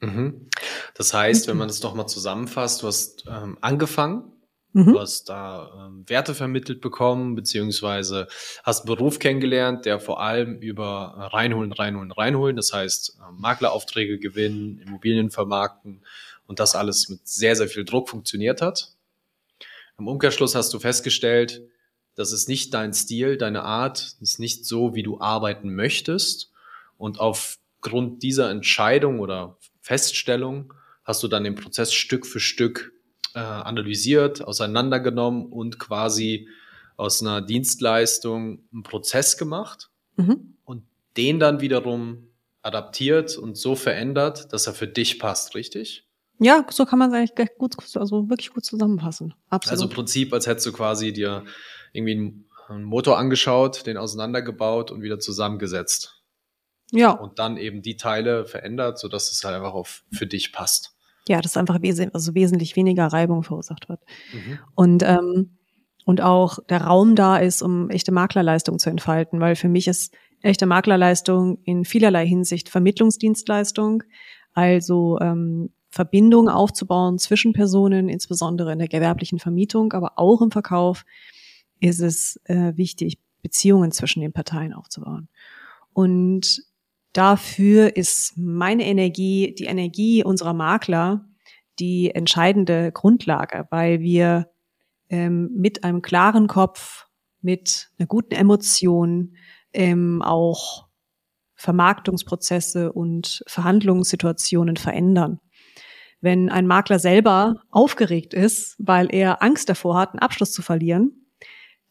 Mhm. 0.00 0.48
Das 0.94 1.12
heißt, 1.12 1.46
wenn 1.46 1.58
man 1.58 1.68
das 1.68 1.82
nochmal 1.82 2.08
zusammenfasst, 2.08 2.82
du 2.82 2.86
hast 2.86 3.24
ähm, 3.28 3.58
angefangen, 3.60 4.32
mhm. 4.72 4.92
du 4.92 5.00
hast 5.00 5.28
da 5.28 5.88
ähm, 5.88 6.04
Werte 6.08 6.34
vermittelt 6.34 6.80
bekommen, 6.80 7.34
beziehungsweise 7.34 8.28
hast 8.64 8.86
einen 8.86 8.96
Beruf 8.96 9.18
kennengelernt, 9.18 9.84
der 9.84 10.00
vor 10.00 10.22
allem 10.22 10.56
über 10.56 11.28
reinholen, 11.32 11.72
reinholen, 11.72 12.12
reinholen, 12.12 12.56
das 12.56 12.72
heißt 12.72 13.18
äh, 13.20 13.32
Makleraufträge 13.32 14.18
gewinnen, 14.18 14.78
Immobilien 14.78 15.30
vermarkten, 15.30 16.02
und 16.46 16.60
das 16.60 16.74
alles 16.74 17.08
mit 17.08 17.26
sehr, 17.26 17.56
sehr 17.56 17.68
viel 17.68 17.84
Druck 17.84 18.08
funktioniert 18.08 18.62
hat. 18.62 18.92
Im 19.98 20.08
Umkehrschluss 20.08 20.54
hast 20.54 20.72
du 20.74 20.78
festgestellt, 20.78 21.62
das 22.14 22.32
ist 22.32 22.48
nicht 22.48 22.74
dein 22.74 22.92
Stil, 22.92 23.36
deine 23.36 23.62
Art, 23.62 24.16
ist 24.20 24.38
nicht 24.38 24.66
so, 24.66 24.94
wie 24.94 25.02
du 25.02 25.20
arbeiten 25.20 25.74
möchtest. 25.74 26.50
Und 26.98 27.20
aufgrund 27.20 28.22
dieser 28.22 28.50
Entscheidung 28.50 29.20
oder 29.20 29.56
Feststellung 29.80 30.74
hast 31.04 31.22
du 31.22 31.28
dann 31.28 31.44
den 31.44 31.54
Prozess 31.54 31.92
Stück 31.92 32.26
für 32.26 32.40
Stück 32.40 32.92
äh, 33.34 33.38
analysiert, 33.38 34.42
auseinandergenommen 34.42 35.46
und 35.46 35.78
quasi 35.78 36.48
aus 36.96 37.22
einer 37.22 37.40
Dienstleistung 37.40 38.62
einen 38.72 38.82
Prozess 38.82 39.38
gemacht 39.38 39.90
mhm. 40.16 40.56
und 40.64 40.84
den 41.16 41.40
dann 41.40 41.60
wiederum 41.60 42.28
adaptiert 42.62 43.36
und 43.36 43.56
so 43.56 43.74
verändert, 43.74 44.52
dass 44.52 44.66
er 44.66 44.74
für 44.74 44.86
dich 44.86 45.18
passt, 45.18 45.54
richtig? 45.54 46.06
Ja, 46.42 46.66
so 46.70 46.84
kann 46.84 46.98
man 46.98 47.12
es 47.12 47.16
eigentlich 47.16 47.56
gut, 47.58 47.74
also 47.96 48.28
wirklich 48.28 48.50
gut 48.50 48.64
zusammenfassen. 48.64 49.34
Absolut. 49.48 49.72
Also 49.72 49.84
im 49.84 49.90
Prinzip, 49.90 50.32
als 50.32 50.46
hättest 50.46 50.66
du 50.66 50.72
quasi 50.72 51.12
dir 51.12 51.44
irgendwie 51.92 52.44
einen 52.68 52.84
Motor 52.84 53.18
angeschaut, 53.18 53.86
den 53.86 53.96
auseinandergebaut 53.96 54.90
und 54.90 55.02
wieder 55.02 55.18
zusammengesetzt. 55.18 56.22
Ja. 56.90 57.12
Und 57.12 57.38
dann 57.38 57.56
eben 57.56 57.82
die 57.82 57.96
Teile 57.96 58.44
verändert, 58.44 58.98
sodass 58.98 59.30
es 59.30 59.42
halt 59.44 59.56
einfach 59.56 59.72
auf, 59.74 60.04
für 60.10 60.26
dich 60.26 60.52
passt. 60.52 60.94
Ja, 61.28 61.40
das 61.40 61.56
einfach 61.56 61.80
wes 61.80 62.00
also 62.12 62.34
wesentlich 62.34 62.76
weniger 62.76 63.06
Reibung 63.06 63.42
verursacht 63.42 63.88
wird. 63.88 64.00
Mhm. 64.32 64.58
Und, 64.74 65.02
ähm, 65.02 65.58
und 66.04 66.20
auch 66.20 66.58
der 66.68 66.82
Raum 66.82 67.14
da 67.14 67.38
ist, 67.38 67.62
um 67.62 67.88
echte 67.90 68.12
Maklerleistung 68.12 68.78
zu 68.78 68.90
entfalten, 68.90 69.40
weil 69.40 69.54
für 69.54 69.68
mich 69.68 69.88
ist 69.88 70.14
echte 70.42 70.66
Maklerleistung 70.66 71.58
in 71.64 71.84
vielerlei 71.84 72.26
Hinsicht 72.26 72.68
Vermittlungsdienstleistung. 72.68 74.02
Also 74.52 75.18
ähm, 75.20 75.70
Verbindung 75.92 76.48
aufzubauen 76.48 77.18
zwischen 77.18 77.52
Personen, 77.52 78.08
insbesondere 78.08 78.72
in 78.72 78.78
der 78.78 78.88
gewerblichen 78.88 79.38
Vermietung, 79.38 79.92
aber 79.92 80.18
auch 80.18 80.40
im 80.40 80.50
Verkauf 80.50 81.04
ist 81.80 82.00
es 82.00 82.40
äh, 82.44 82.72
wichtig, 82.76 83.18
Beziehungen 83.42 83.92
zwischen 83.92 84.22
den 84.22 84.32
Parteien 84.32 84.72
aufzubauen. 84.72 85.28
Und 85.92 86.62
dafür 87.12 87.94
ist 87.94 88.38
meine 88.38 88.86
Energie, 88.86 89.54
die 89.54 89.64
Energie 89.64 90.24
unserer 90.24 90.54
Makler, 90.54 91.26
die 91.78 92.14
entscheidende 92.14 92.90
Grundlage, 92.90 93.66
weil 93.70 94.00
wir 94.00 94.48
ähm, 95.10 95.50
mit 95.54 95.84
einem 95.84 96.00
klaren 96.00 96.46
Kopf, 96.46 97.06
mit 97.42 97.90
einer 97.98 98.06
guten 98.06 98.34
Emotion 98.34 99.36
ähm, 99.74 100.22
auch 100.22 100.86
Vermarktungsprozesse 101.54 102.92
und 102.92 103.42
Verhandlungssituationen 103.46 104.76
verändern. 104.76 105.38
Wenn 106.22 106.48
ein 106.48 106.66
Makler 106.66 106.98
selber 106.98 107.62
aufgeregt 107.70 108.32
ist, 108.32 108.76
weil 108.78 109.14
er 109.14 109.42
Angst 109.42 109.68
davor 109.68 109.98
hat, 109.98 110.10
einen 110.10 110.20
Abschluss 110.20 110.52
zu 110.52 110.62
verlieren, 110.62 111.26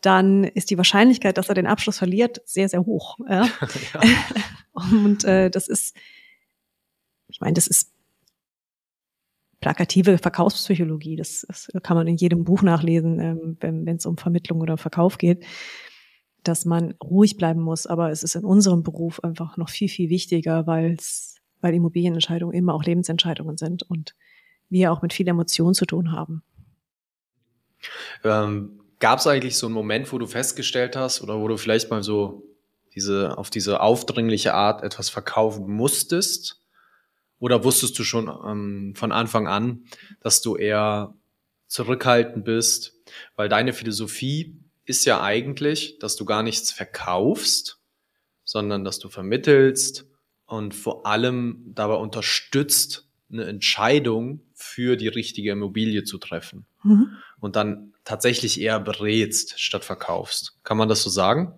dann 0.01 0.43
ist 0.43 0.71
die 0.71 0.77
Wahrscheinlichkeit, 0.77 1.37
dass 1.37 1.49
er 1.49 1.55
den 1.55 1.67
Abschluss 1.67 1.99
verliert, 1.99 2.41
sehr, 2.45 2.67
sehr 2.67 2.85
hoch. 2.85 3.17
Ja? 3.29 3.47
ja. 3.93 4.01
Und 4.73 5.23
äh, 5.25 5.51
das 5.51 5.67
ist, 5.67 5.95
ich 7.27 7.39
meine, 7.39 7.53
das 7.53 7.67
ist 7.67 7.91
plakative 9.59 10.17
Verkaufspsychologie. 10.17 11.15
Das, 11.15 11.45
das 11.47 11.69
kann 11.83 11.95
man 11.95 12.07
in 12.07 12.17
jedem 12.17 12.43
Buch 12.43 12.63
nachlesen, 12.63 13.19
ähm, 13.19 13.57
wenn 13.59 13.95
es 13.95 14.05
um 14.05 14.17
Vermittlung 14.17 14.59
oder 14.59 14.77
Verkauf 14.77 15.17
geht, 15.17 15.45
dass 16.43 16.65
man 16.65 16.95
ruhig 17.03 17.37
bleiben 17.37 17.61
muss. 17.61 17.85
Aber 17.85 18.09
es 18.09 18.23
ist 18.23 18.35
in 18.35 18.43
unserem 18.43 18.83
Beruf 18.83 19.23
einfach 19.23 19.57
noch 19.57 19.69
viel, 19.69 19.87
viel 19.87 20.09
wichtiger, 20.09 20.67
weil 20.67 20.95
es, 20.97 21.35
weil 21.61 21.73
Immobilienentscheidungen 21.73 22.55
immer 22.55 22.73
auch 22.73 22.83
Lebensentscheidungen 22.83 23.57
sind 23.57 23.83
und 23.83 24.15
wir 24.69 24.91
auch 24.91 25.01
mit 25.01 25.13
viel 25.13 25.27
Emotion 25.27 25.73
zu 25.73 25.85
tun 25.85 26.11
haben. 26.11 26.43
Ähm, 28.23 28.81
Gab 29.01 29.17
es 29.17 29.25
eigentlich 29.25 29.57
so 29.57 29.65
einen 29.65 29.73
Moment, 29.73 30.13
wo 30.13 30.19
du 30.19 30.27
festgestellt 30.27 30.95
hast 30.95 31.21
oder 31.21 31.39
wo 31.39 31.47
du 31.47 31.57
vielleicht 31.57 31.89
mal 31.89 32.03
so 32.03 32.43
diese, 32.93 33.35
auf 33.35 33.49
diese 33.49 33.81
aufdringliche 33.81 34.53
Art 34.53 34.83
etwas 34.83 35.09
verkaufen 35.09 35.67
musstest? 35.67 36.61
Oder 37.39 37.63
wusstest 37.63 37.97
du 37.97 38.03
schon 38.03 38.27
ähm, 38.45 38.93
von 38.95 39.11
Anfang 39.11 39.47
an, 39.47 39.85
dass 40.19 40.43
du 40.43 40.55
eher 40.55 41.15
zurückhaltend 41.65 42.45
bist? 42.45 42.93
Weil 43.35 43.49
deine 43.49 43.73
Philosophie 43.73 44.61
ist 44.85 45.05
ja 45.05 45.23
eigentlich, 45.23 45.97
dass 45.97 46.15
du 46.15 46.23
gar 46.23 46.43
nichts 46.43 46.71
verkaufst, 46.71 47.79
sondern 48.43 48.83
dass 48.83 48.99
du 48.99 49.09
vermittelst 49.09 50.10
und 50.51 50.75
vor 50.75 51.05
allem 51.05 51.63
dabei 51.73 51.95
unterstützt, 51.95 53.07
eine 53.31 53.45
Entscheidung 53.45 54.41
für 54.53 54.97
die 54.97 55.07
richtige 55.07 55.51
Immobilie 55.51 56.03
zu 56.03 56.17
treffen. 56.17 56.65
Mhm. 56.83 57.07
Und 57.39 57.55
dann 57.55 57.93
tatsächlich 58.03 58.59
eher 58.59 58.79
berätst 58.81 59.59
statt 59.61 59.85
verkaufst. 59.85 60.57
Kann 60.63 60.75
man 60.75 60.89
das 60.89 61.03
so 61.03 61.09
sagen? 61.09 61.53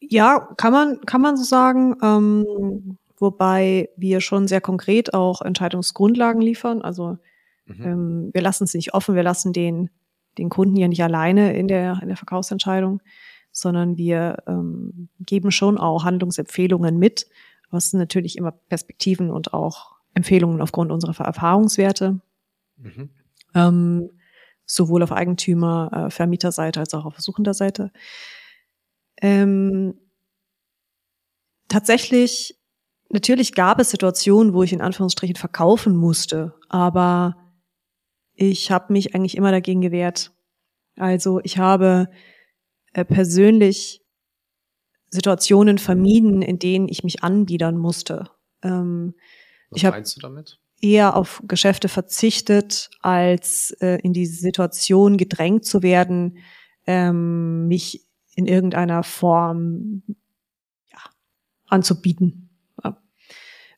Ja, 0.00 0.48
kann 0.58 0.72
man, 0.72 1.00
kann 1.06 1.22
man 1.22 1.38
so 1.38 1.44
sagen. 1.44 1.96
Ähm, 2.02 2.98
wobei 3.16 3.88
wir 3.96 4.20
schon 4.20 4.46
sehr 4.46 4.60
konkret 4.60 5.14
auch 5.14 5.40
Entscheidungsgrundlagen 5.40 6.42
liefern. 6.42 6.82
Also 6.82 7.16
mhm. 7.64 7.82
ähm, 7.82 8.30
wir 8.34 8.42
lassen 8.42 8.64
es 8.64 8.74
nicht 8.74 8.92
offen, 8.92 9.14
wir 9.14 9.22
lassen 9.22 9.54
den, 9.54 9.88
den 10.36 10.50
Kunden 10.50 10.76
ja 10.76 10.88
nicht 10.88 11.02
alleine 11.02 11.56
in 11.56 11.66
der, 11.66 12.00
in 12.02 12.08
der 12.08 12.18
Verkaufsentscheidung, 12.18 13.00
sondern 13.52 13.96
wir 13.96 14.42
ähm, 14.46 15.08
geben 15.20 15.50
schon 15.50 15.78
auch 15.78 16.04
Handlungsempfehlungen 16.04 16.98
mit, 16.98 17.26
was 17.70 17.92
natürlich 17.92 18.36
immer 18.38 18.52
Perspektiven 18.52 19.30
und 19.30 19.52
auch 19.52 19.96
Empfehlungen 20.14 20.60
aufgrund 20.60 20.90
unserer 20.90 21.24
Erfahrungswerte. 21.24 22.20
Mhm. 22.76 23.10
Ähm, 23.54 24.10
sowohl 24.64 25.02
auf 25.02 25.12
Eigentümer, 25.12 25.90
äh, 25.92 26.10
Vermieterseite 26.10 26.80
als 26.80 26.94
auch 26.94 27.06
auf 27.06 27.18
Suchenderseite. 27.18 27.90
Ähm, 29.20 29.94
tatsächlich 31.68 32.58
natürlich 33.08 33.54
gab 33.54 33.80
es 33.80 33.90
Situationen, 33.90 34.52
wo 34.52 34.62
ich 34.62 34.72
in 34.72 34.82
Anführungsstrichen 34.82 35.36
verkaufen 35.36 35.96
musste, 35.96 36.54
aber 36.68 37.36
ich 38.34 38.70
habe 38.70 38.92
mich 38.92 39.14
eigentlich 39.14 39.36
immer 39.36 39.50
dagegen 39.50 39.80
gewehrt. 39.80 40.32
Also 40.96 41.40
ich 41.42 41.58
habe 41.58 42.08
äh, 42.98 43.04
persönlich 43.04 44.02
Situationen 45.10 45.78
vermieden, 45.78 46.42
in 46.42 46.58
denen 46.58 46.88
ich 46.88 47.04
mich 47.04 47.22
anbiedern 47.22 47.78
musste. 47.78 48.30
Ähm, 48.62 49.14
Was 49.70 49.76
ich 49.82 49.88
meinst 49.88 50.16
du 50.16 50.20
damit? 50.20 50.58
eher 50.80 51.16
auf 51.16 51.42
Geschäfte 51.46 51.88
verzichtet, 51.88 52.90
als 53.00 53.70
äh, 53.80 54.00
in 54.02 54.12
die 54.12 54.26
Situation 54.26 55.16
gedrängt 55.16 55.64
zu 55.64 55.82
werden, 55.82 56.38
ähm, 56.86 57.68
mich 57.68 58.06
in 58.34 58.46
irgendeiner 58.46 59.02
Form 59.02 60.02
ja, 60.90 60.98
anzubieten. 61.66 62.44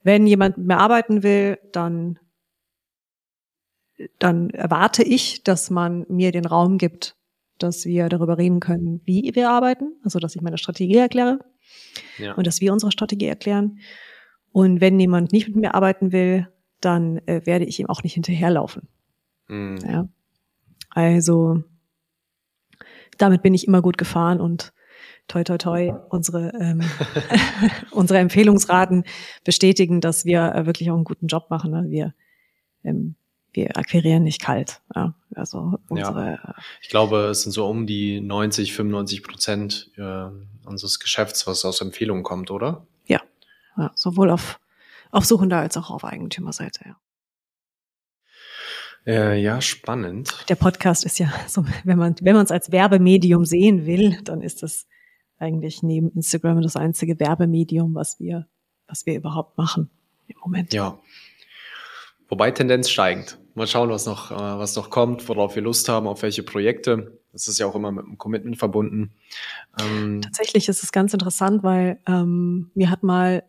Wenn 0.02 0.26
jemand 0.26 0.56
mit 0.56 0.66
mir 0.66 0.78
arbeiten 0.78 1.22
will, 1.22 1.58
dann, 1.72 2.18
dann 4.18 4.48
erwarte 4.48 5.02
ich, 5.02 5.44
dass 5.44 5.68
man 5.68 6.06
mir 6.08 6.32
den 6.32 6.46
Raum 6.46 6.78
gibt, 6.78 7.19
dass 7.62 7.84
wir 7.84 8.08
darüber 8.08 8.38
reden 8.38 8.60
können, 8.60 9.00
wie 9.04 9.30
wir 9.34 9.50
arbeiten, 9.50 9.92
also 10.04 10.18
dass 10.18 10.36
ich 10.36 10.42
meine 10.42 10.58
Strategie 10.58 10.96
erkläre 10.96 11.38
ja. 12.18 12.34
und 12.34 12.46
dass 12.46 12.60
wir 12.60 12.72
unsere 12.72 12.92
Strategie 12.92 13.26
erklären. 13.26 13.78
Und 14.52 14.80
wenn 14.80 14.98
jemand 14.98 15.32
nicht 15.32 15.48
mit 15.48 15.56
mir 15.56 15.74
arbeiten 15.74 16.12
will, 16.12 16.48
dann 16.80 17.18
äh, 17.26 17.42
werde 17.44 17.64
ich 17.64 17.78
ihm 17.78 17.86
auch 17.86 18.02
nicht 18.02 18.14
hinterherlaufen. 18.14 18.88
Mhm. 19.48 19.78
Ja. 19.86 20.08
Also 20.90 21.62
damit 23.18 23.42
bin 23.42 23.54
ich 23.54 23.66
immer 23.66 23.82
gut 23.82 23.98
gefahren 23.98 24.40
und 24.40 24.72
toi 25.28 25.44
toi 25.44 25.58
toi 25.58 25.92
unsere 26.08 26.52
ähm, 26.58 26.80
unsere 27.92 28.18
Empfehlungsraten 28.18 29.04
bestätigen, 29.44 30.00
dass 30.00 30.24
wir 30.24 30.54
äh, 30.54 30.66
wirklich 30.66 30.90
auch 30.90 30.96
einen 30.96 31.04
guten 31.04 31.26
Job 31.26 31.50
machen. 31.50 31.70
Ne? 31.70 31.86
Wir 31.88 32.14
ähm, 32.82 33.14
wir 33.52 33.76
akquirieren 33.76 34.24
nicht 34.24 34.40
kalt. 34.40 34.80
Ja, 34.94 35.14
also 35.34 35.78
unsere, 35.88 36.38
ja. 36.42 36.54
Ich 36.82 36.88
glaube, 36.88 37.26
es 37.26 37.42
sind 37.42 37.52
so 37.52 37.66
um 37.68 37.86
die 37.86 38.20
90, 38.20 38.72
95 38.72 39.22
Prozent 39.22 39.90
äh, 39.96 40.26
unseres 40.66 41.00
Geschäfts, 41.00 41.46
was 41.46 41.64
aus 41.64 41.80
Empfehlungen 41.80 42.22
kommt, 42.22 42.50
oder? 42.50 42.86
Ja, 43.06 43.20
ja 43.76 43.90
sowohl 43.94 44.30
auf, 44.30 44.60
auf 45.10 45.24
Suchender 45.24 45.58
als 45.58 45.76
auch 45.76 45.90
auf 45.90 46.04
Eigentümerseite, 46.04 46.80
ja. 46.86 46.96
Äh, 49.06 49.40
ja, 49.40 49.62
spannend. 49.62 50.44
Der 50.48 50.56
Podcast 50.56 51.04
ist 51.04 51.18
ja 51.18 51.32
so, 51.48 51.64
wenn 51.84 51.98
man 51.98 52.16
wenn 52.20 52.34
man 52.34 52.44
es 52.44 52.50
als 52.50 52.70
Werbemedium 52.70 53.46
sehen 53.46 53.86
will, 53.86 54.20
dann 54.24 54.42
ist 54.42 54.62
das 54.62 54.86
eigentlich 55.38 55.82
neben 55.82 56.10
Instagram 56.10 56.60
das 56.60 56.76
einzige 56.76 57.18
Werbemedium, 57.18 57.94
was 57.94 58.20
wir, 58.20 58.46
was 58.86 59.06
wir 59.06 59.14
überhaupt 59.14 59.56
machen 59.56 59.90
im 60.28 60.36
Moment. 60.40 60.74
Ja. 60.74 60.98
Wobei 62.28 62.50
Tendenz 62.50 62.90
steigend. 62.90 63.38
Mal 63.54 63.66
schauen, 63.66 63.90
was 63.90 64.06
noch, 64.06 64.30
äh, 64.30 64.34
was 64.34 64.76
noch 64.76 64.90
kommt, 64.90 65.28
worauf 65.28 65.54
wir 65.54 65.62
Lust 65.62 65.88
haben, 65.88 66.06
auf 66.06 66.22
welche 66.22 66.42
Projekte. 66.42 67.20
Das 67.32 67.48
ist 67.48 67.58
ja 67.58 67.66
auch 67.66 67.74
immer 67.74 67.92
mit 67.92 68.04
einem 68.04 68.18
Commitment 68.18 68.56
verbunden. 68.58 69.12
Ähm 69.80 70.20
Tatsächlich 70.22 70.68
ist 70.68 70.82
es 70.82 70.92
ganz 70.92 71.12
interessant, 71.12 71.62
weil 71.62 72.00
ähm, 72.06 72.70
mir 72.74 72.90
hat 72.90 73.02
mal 73.02 73.44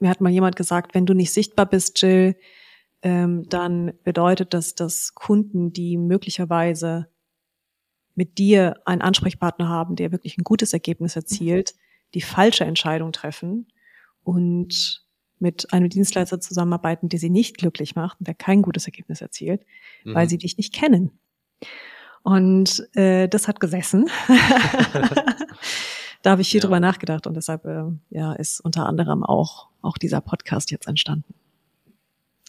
mir 0.00 0.08
hat 0.08 0.20
mal 0.20 0.30
jemand 0.30 0.56
gesagt, 0.56 0.94
wenn 0.94 1.06
du 1.06 1.14
nicht 1.14 1.32
sichtbar 1.32 1.66
bist, 1.66 2.00
Jill, 2.00 2.36
ähm, 3.02 3.48
dann 3.48 3.92
bedeutet 4.02 4.54
das, 4.54 4.74
dass 4.74 5.14
Kunden, 5.14 5.72
die 5.72 5.96
möglicherweise 5.96 7.08
mit 8.14 8.38
dir 8.38 8.80
einen 8.84 9.02
Ansprechpartner 9.02 9.68
haben, 9.68 9.96
der 9.96 10.12
wirklich 10.12 10.36
ein 10.36 10.44
gutes 10.44 10.72
Ergebnis 10.72 11.16
erzielt, 11.16 11.74
die 12.14 12.20
falsche 12.20 12.64
Entscheidung 12.64 13.12
treffen 13.12 13.68
und 14.24 15.04
mit 15.40 15.72
einem 15.72 15.88
Dienstleister 15.88 16.40
zusammenarbeiten, 16.40 17.08
der 17.08 17.18
sie 17.18 17.30
nicht 17.30 17.58
glücklich 17.58 17.96
macht 17.96 18.20
und 18.20 18.28
der 18.28 18.34
kein 18.34 18.62
gutes 18.62 18.86
Ergebnis 18.86 19.20
erzielt, 19.20 19.64
mhm. 20.04 20.14
weil 20.14 20.28
sie 20.28 20.38
dich 20.38 20.56
nicht 20.56 20.72
kennen. 20.72 21.18
Und 22.22 22.86
äh, 22.94 23.28
das 23.28 23.48
hat 23.48 23.60
gesessen. 23.60 24.08
da 26.22 26.30
habe 26.30 26.42
ich 26.42 26.50
viel 26.50 26.60
ja. 26.60 26.66
drüber 26.66 26.80
nachgedacht 26.80 27.26
und 27.26 27.34
deshalb 27.34 27.64
äh, 27.64 27.84
ja, 28.10 28.32
ist 28.34 28.60
unter 28.60 28.86
anderem 28.86 29.24
auch, 29.24 29.68
auch 29.82 29.96
dieser 29.96 30.20
Podcast 30.20 30.70
jetzt 30.70 30.86
entstanden. 30.86 31.34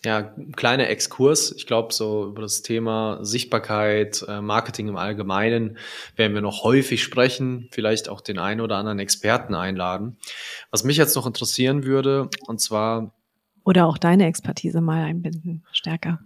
Ja, 0.03 0.33
kleiner 0.55 0.89
Exkurs. 0.89 1.51
Ich 1.51 1.67
glaube, 1.67 1.93
so 1.93 2.25
über 2.25 2.41
das 2.41 2.63
Thema 2.63 3.19
Sichtbarkeit, 3.21 4.25
äh, 4.27 4.41
Marketing 4.41 4.87
im 4.87 4.97
Allgemeinen 4.97 5.77
werden 6.15 6.33
wir 6.33 6.41
noch 6.41 6.63
häufig 6.63 7.03
sprechen, 7.03 7.69
vielleicht 7.71 8.09
auch 8.09 8.21
den 8.21 8.39
einen 8.39 8.61
oder 8.61 8.77
anderen 8.77 8.97
Experten 8.97 9.53
einladen. 9.53 10.17
Was 10.71 10.83
mich 10.83 10.97
jetzt 10.97 11.15
noch 11.15 11.27
interessieren 11.27 11.83
würde, 11.83 12.29
und 12.47 12.59
zwar. 12.59 13.13
Oder 13.63 13.85
auch 13.85 13.99
deine 13.99 14.25
Expertise 14.25 14.81
mal 14.81 15.03
einbinden, 15.03 15.63
stärker. 15.71 16.19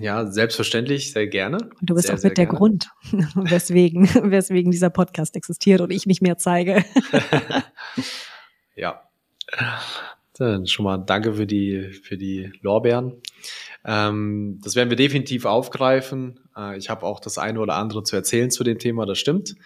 Ja, 0.00 0.26
selbstverständlich, 0.26 1.12
sehr 1.12 1.28
gerne. 1.28 1.58
Und 1.80 1.90
du 1.90 1.94
bist 1.94 2.08
sehr, 2.08 2.16
auch 2.16 2.22
mit 2.22 2.36
der 2.36 2.46
gerne. 2.46 2.58
Grund, 2.58 2.90
weswegen, 3.34 4.08
weswegen 4.30 4.70
dieser 4.70 4.90
Podcast 4.90 5.36
existiert 5.36 5.80
und 5.80 5.90
ich 5.90 6.06
mich 6.06 6.20
mehr 6.20 6.38
zeige. 6.38 6.84
ja. 8.76 9.02
Dann 10.38 10.66
schon 10.66 10.84
mal 10.84 10.98
danke 10.98 11.34
für 11.34 11.46
die, 11.46 11.90
für 11.90 12.16
die 12.16 12.52
Lorbeeren. 12.60 13.20
Ähm, 13.84 14.60
das 14.62 14.76
werden 14.76 14.90
wir 14.90 14.96
definitiv 14.96 15.44
aufgreifen. 15.44 16.40
Äh, 16.56 16.78
ich 16.78 16.90
habe 16.90 17.04
auch 17.04 17.20
das 17.20 17.38
eine 17.38 17.60
oder 17.60 17.74
andere 17.74 18.04
zu 18.04 18.14
erzählen 18.14 18.50
zu 18.50 18.64
dem 18.64 18.78
Thema, 18.78 19.06
das 19.06 19.18
stimmt. 19.18 19.56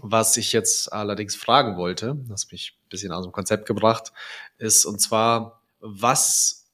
Was 0.00 0.36
ich 0.36 0.52
jetzt 0.52 0.92
allerdings 0.92 1.36
fragen 1.36 1.76
wollte, 1.76 2.16
das 2.28 2.50
mich 2.50 2.76
ein 2.76 2.88
bisschen 2.88 3.12
aus 3.12 3.24
dem 3.24 3.32
Konzept 3.32 3.66
gebracht, 3.66 4.12
ist, 4.58 4.84
und 4.84 5.00
zwar, 5.00 5.62
was 5.80 6.66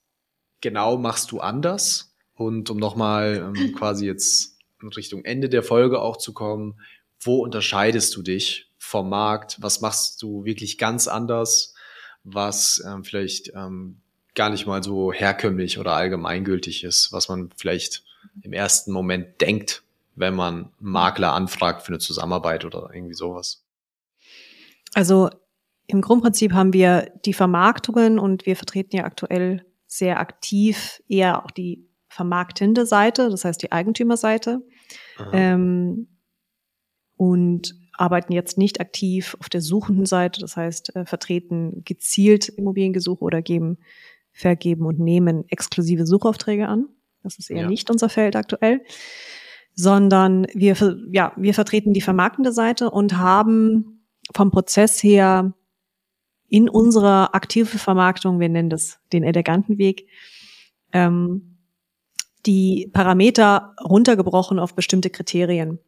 genau 0.60 0.96
machst 0.96 1.30
du 1.30 1.40
anders? 1.40 2.14
Und 2.34 2.70
um 2.70 2.78
nochmal 2.78 3.52
ähm, 3.54 3.74
quasi 3.76 4.06
jetzt 4.06 4.58
in 4.82 4.88
Richtung 4.88 5.24
Ende 5.24 5.48
der 5.48 5.62
Folge 5.62 6.00
auch 6.00 6.16
zu 6.16 6.32
kommen, 6.32 6.80
wo 7.20 7.42
unterscheidest 7.42 8.16
du 8.16 8.22
dich 8.22 8.70
vom 8.78 9.10
Markt? 9.10 9.58
Was 9.60 9.82
machst 9.82 10.22
du 10.22 10.44
wirklich 10.44 10.78
ganz 10.78 11.06
anders? 11.06 11.69
Was 12.24 12.82
ähm, 12.86 13.04
vielleicht 13.04 13.52
ähm, 13.54 14.00
gar 14.34 14.50
nicht 14.50 14.66
mal 14.66 14.82
so 14.82 15.12
herkömmlich 15.12 15.78
oder 15.78 15.92
allgemeingültig 15.92 16.84
ist, 16.84 17.12
was 17.12 17.28
man 17.28 17.50
vielleicht 17.56 18.04
im 18.42 18.52
ersten 18.52 18.92
Moment 18.92 19.40
denkt, 19.40 19.82
wenn 20.14 20.34
man 20.34 20.70
Makler 20.78 21.32
anfragt 21.32 21.82
für 21.82 21.88
eine 21.88 21.98
Zusammenarbeit 21.98 22.64
oder 22.64 22.90
irgendwie 22.92 23.14
sowas. 23.14 23.64
Also 24.94 25.30
im 25.86 26.00
Grundprinzip 26.00 26.52
haben 26.52 26.72
wir 26.72 27.12
die 27.24 27.32
Vermarktungen 27.32 28.18
und 28.18 28.46
wir 28.46 28.56
vertreten 28.56 28.96
ja 28.96 29.04
aktuell 29.04 29.64
sehr 29.86 30.20
aktiv 30.20 31.02
eher 31.08 31.44
auch 31.44 31.50
die 31.50 31.88
vermarktende 32.08 32.86
Seite, 32.86 33.28
das 33.30 33.44
heißt 33.44 33.62
die 33.62 33.72
Eigentümerseite. 33.72 34.62
Ähm, 35.32 36.08
und 37.16 37.74
arbeiten 38.00 38.32
jetzt 38.32 38.58
nicht 38.58 38.80
aktiv 38.80 39.36
auf 39.40 39.48
der 39.48 39.60
suchenden 39.60 40.06
Seite, 40.06 40.40
das 40.40 40.56
heißt 40.56 40.96
äh, 40.96 41.04
vertreten 41.04 41.82
gezielt 41.84 42.48
Immobiliengesuche 42.48 43.22
oder 43.22 43.42
geben, 43.42 43.78
vergeben 44.32 44.86
und 44.86 44.98
nehmen 44.98 45.44
exklusive 45.48 46.06
Suchaufträge 46.06 46.66
an. 46.66 46.88
Das 47.22 47.38
ist 47.38 47.50
eher 47.50 47.62
ja. 47.62 47.68
nicht 47.68 47.90
unser 47.90 48.08
Feld 48.08 48.36
aktuell, 48.36 48.80
sondern 49.74 50.46
wir, 50.54 50.76
ja, 51.12 51.32
wir 51.36 51.54
vertreten 51.54 51.92
die 51.92 52.00
vermarktende 52.00 52.52
Seite 52.52 52.90
und 52.90 53.18
haben 53.18 54.06
vom 54.34 54.50
Prozess 54.50 55.02
her 55.02 55.52
in 56.48 56.68
unserer 56.68 57.34
aktiven 57.34 57.78
Vermarktung, 57.78 58.40
wir 58.40 58.48
nennen 58.48 58.70
das 58.70 58.98
den 59.12 59.22
eleganten 59.22 59.78
Weg, 59.78 60.08
ähm, 60.92 61.58
die 62.46 62.90
Parameter 62.92 63.74
runtergebrochen 63.84 64.58
auf 64.58 64.74
bestimmte 64.74 65.10
Kriterien. 65.10 65.78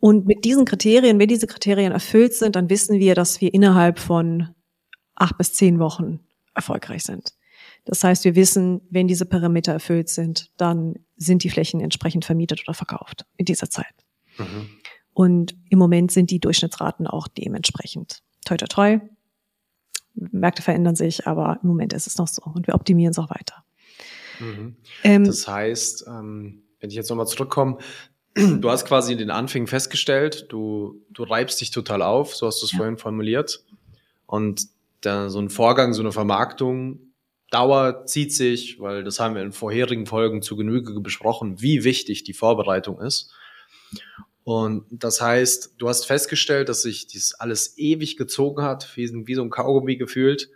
Und 0.00 0.26
mit 0.26 0.44
diesen 0.44 0.64
Kriterien, 0.64 1.18
wenn 1.18 1.28
diese 1.28 1.46
Kriterien 1.46 1.92
erfüllt 1.92 2.34
sind, 2.34 2.56
dann 2.56 2.70
wissen 2.70 2.98
wir, 2.98 3.14
dass 3.14 3.40
wir 3.40 3.52
innerhalb 3.52 3.98
von 3.98 4.54
acht 5.14 5.36
bis 5.36 5.52
zehn 5.52 5.78
Wochen 5.78 6.20
erfolgreich 6.54 7.04
sind. 7.04 7.34
Das 7.84 8.04
heißt, 8.04 8.24
wir 8.24 8.36
wissen, 8.36 8.82
wenn 8.90 9.08
diese 9.08 9.24
Parameter 9.24 9.72
erfüllt 9.72 10.08
sind, 10.08 10.52
dann 10.56 10.94
sind 11.16 11.42
die 11.42 11.50
Flächen 11.50 11.80
entsprechend 11.80 12.24
vermietet 12.24 12.62
oder 12.66 12.74
verkauft 12.74 13.24
in 13.36 13.46
dieser 13.46 13.70
Zeit. 13.70 13.94
Mhm. 14.36 14.68
Und 15.14 15.56
im 15.68 15.78
Moment 15.78 16.12
sind 16.12 16.30
die 16.30 16.38
Durchschnittsraten 16.38 17.06
auch 17.06 17.26
dementsprechend 17.26 18.22
toi, 18.44 18.56
toi, 18.56 18.66
toi. 18.66 19.00
Märkte 20.14 20.62
verändern 20.62 20.96
sich, 20.96 21.26
aber 21.26 21.58
im 21.62 21.68
Moment 21.68 21.92
ist 21.92 22.06
es 22.06 22.18
noch 22.18 22.28
so 22.28 22.42
und 22.42 22.66
wir 22.66 22.74
optimieren 22.74 23.12
es 23.12 23.18
auch 23.18 23.30
weiter. 23.30 23.64
Mhm. 24.40 24.76
Ähm, 25.02 25.24
das 25.24 25.46
heißt, 25.46 26.06
ähm, 26.08 26.62
wenn 26.80 26.90
ich 26.90 26.96
jetzt 26.96 27.08
nochmal 27.08 27.26
zurückkomme, 27.26 27.78
du 28.38 28.70
hast 28.70 28.86
quasi 28.86 29.12
in 29.12 29.18
den 29.18 29.30
Anfängen 29.30 29.66
festgestellt, 29.66 30.46
du, 30.50 31.02
du 31.10 31.24
reibst 31.24 31.60
dich 31.60 31.70
total 31.70 32.02
auf, 32.02 32.34
so 32.36 32.46
hast 32.46 32.60
du 32.62 32.66
es 32.66 32.72
ja. 32.72 32.78
vorhin 32.78 32.98
formuliert. 32.98 33.64
Und 34.26 34.66
da, 35.00 35.28
so 35.28 35.38
ein 35.40 35.50
Vorgang, 35.50 35.92
so 35.92 36.02
eine 36.02 36.12
Vermarktung 36.12 37.00
dauert, 37.50 38.08
zieht 38.08 38.32
sich, 38.32 38.80
weil 38.80 39.04
das 39.04 39.20
haben 39.20 39.34
wir 39.34 39.42
in 39.42 39.52
vorherigen 39.52 40.06
Folgen 40.06 40.42
zu 40.42 40.56
Genüge 40.56 41.00
besprochen, 41.00 41.60
wie 41.60 41.84
wichtig 41.84 42.24
die 42.24 42.34
Vorbereitung 42.34 43.00
ist. 43.00 43.32
Und 44.44 44.86
das 44.90 45.20
heißt, 45.20 45.74
du 45.78 45.88
hast 45.88 46.06
festgestellt, 46.06 46.68
dass 46.68 46.82
sich 46.82 47.06
dies 47.06 47.34
alles 47.34 47.76
ewig 47.76 48.16
gezogen 48.16 48.62
hat, 48.62 48.96
wie, 48.96 49.10
wie 49.26 49.34
so 49.34 49.42
ein 49.42 49.50
Kaugummi 49.50 49.96
gefühlt. 49.96 50.50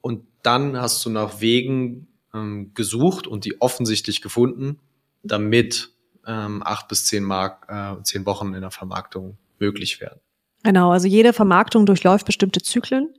Und 0.00 0.26
dann 0.42 0.78
hast 0.78 1.04
du 1.06 1.10
nach 1.10 1.40
Wegen 1.40 2.08
ähm, 2.34 2.72
gesucht 2.74 3.26
und 3.26 3.46
die 3.46 3.60
offensichtlich 3.60 4.20
gefunden, 4.20 4.78
damit 5.22 5.93
ähm, 6.26 6.62
acht 6.64 6.88
bis 6.88 7.06
zehn, 7.06 7.22
Mark, 7.22 7.66
äh, 7.68 8.02
zehn 8.02 8.26
Wochen 8.26 8.54
in 8.54 8.60
der 8.60 8.70
Vermarktung 8.70 9.38
möglich 9.58 10.00
werden. 10.00 10.20
Genau, 10.62 10.92
also 10.92 11.06
jede 11.06 11.32
Vermarktung 11.32 11.86
durchläuft 11.86 12.26
bestimmte 12.26 12.60
Zyklen. 12.62 13.14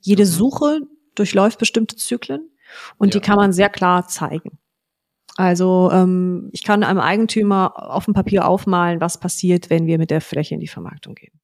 Jede 0.00 0.24
mhm. 0.24 0.28
Suche 0.28 0.80
durchläuft 1.14 1.58
bestimmte 1.58 1.96
Zyklen 1.96 2.50
und 2.98 3.14
ja. 3.14 3.20
die 3.20 3.26
kann 3.26 3.36
man 3.36 3.52
sehr 3.52 3.70
klar 3.70 4.06
zeigen. 4.06 4.58
Also 5.36 5.90
ähm, 5.92 6.50
ich 6.52 6.62
kann 6.62 6.84
einem 6.84 7.00
Eigentümer 7.00 7.72
auf 7.76 8.04
dem 8.04 8.14
Papier 8.14 8.46
aufmalen, 8.46 9.00
was 9.00 9.18
passiert, 9.18 9.70
wenn 9.70 9.86
wir 9.86 9.98
mit 9.98 10.10
der 10.10 10.20
Fläche 10.20 10.54
in 10.54 10.60
die 10.60 10.68
Vermarktung 10.68 11.14
gehen. 11.14 11.40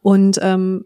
Und 0.00 0.38
ähm, 0.40 0.84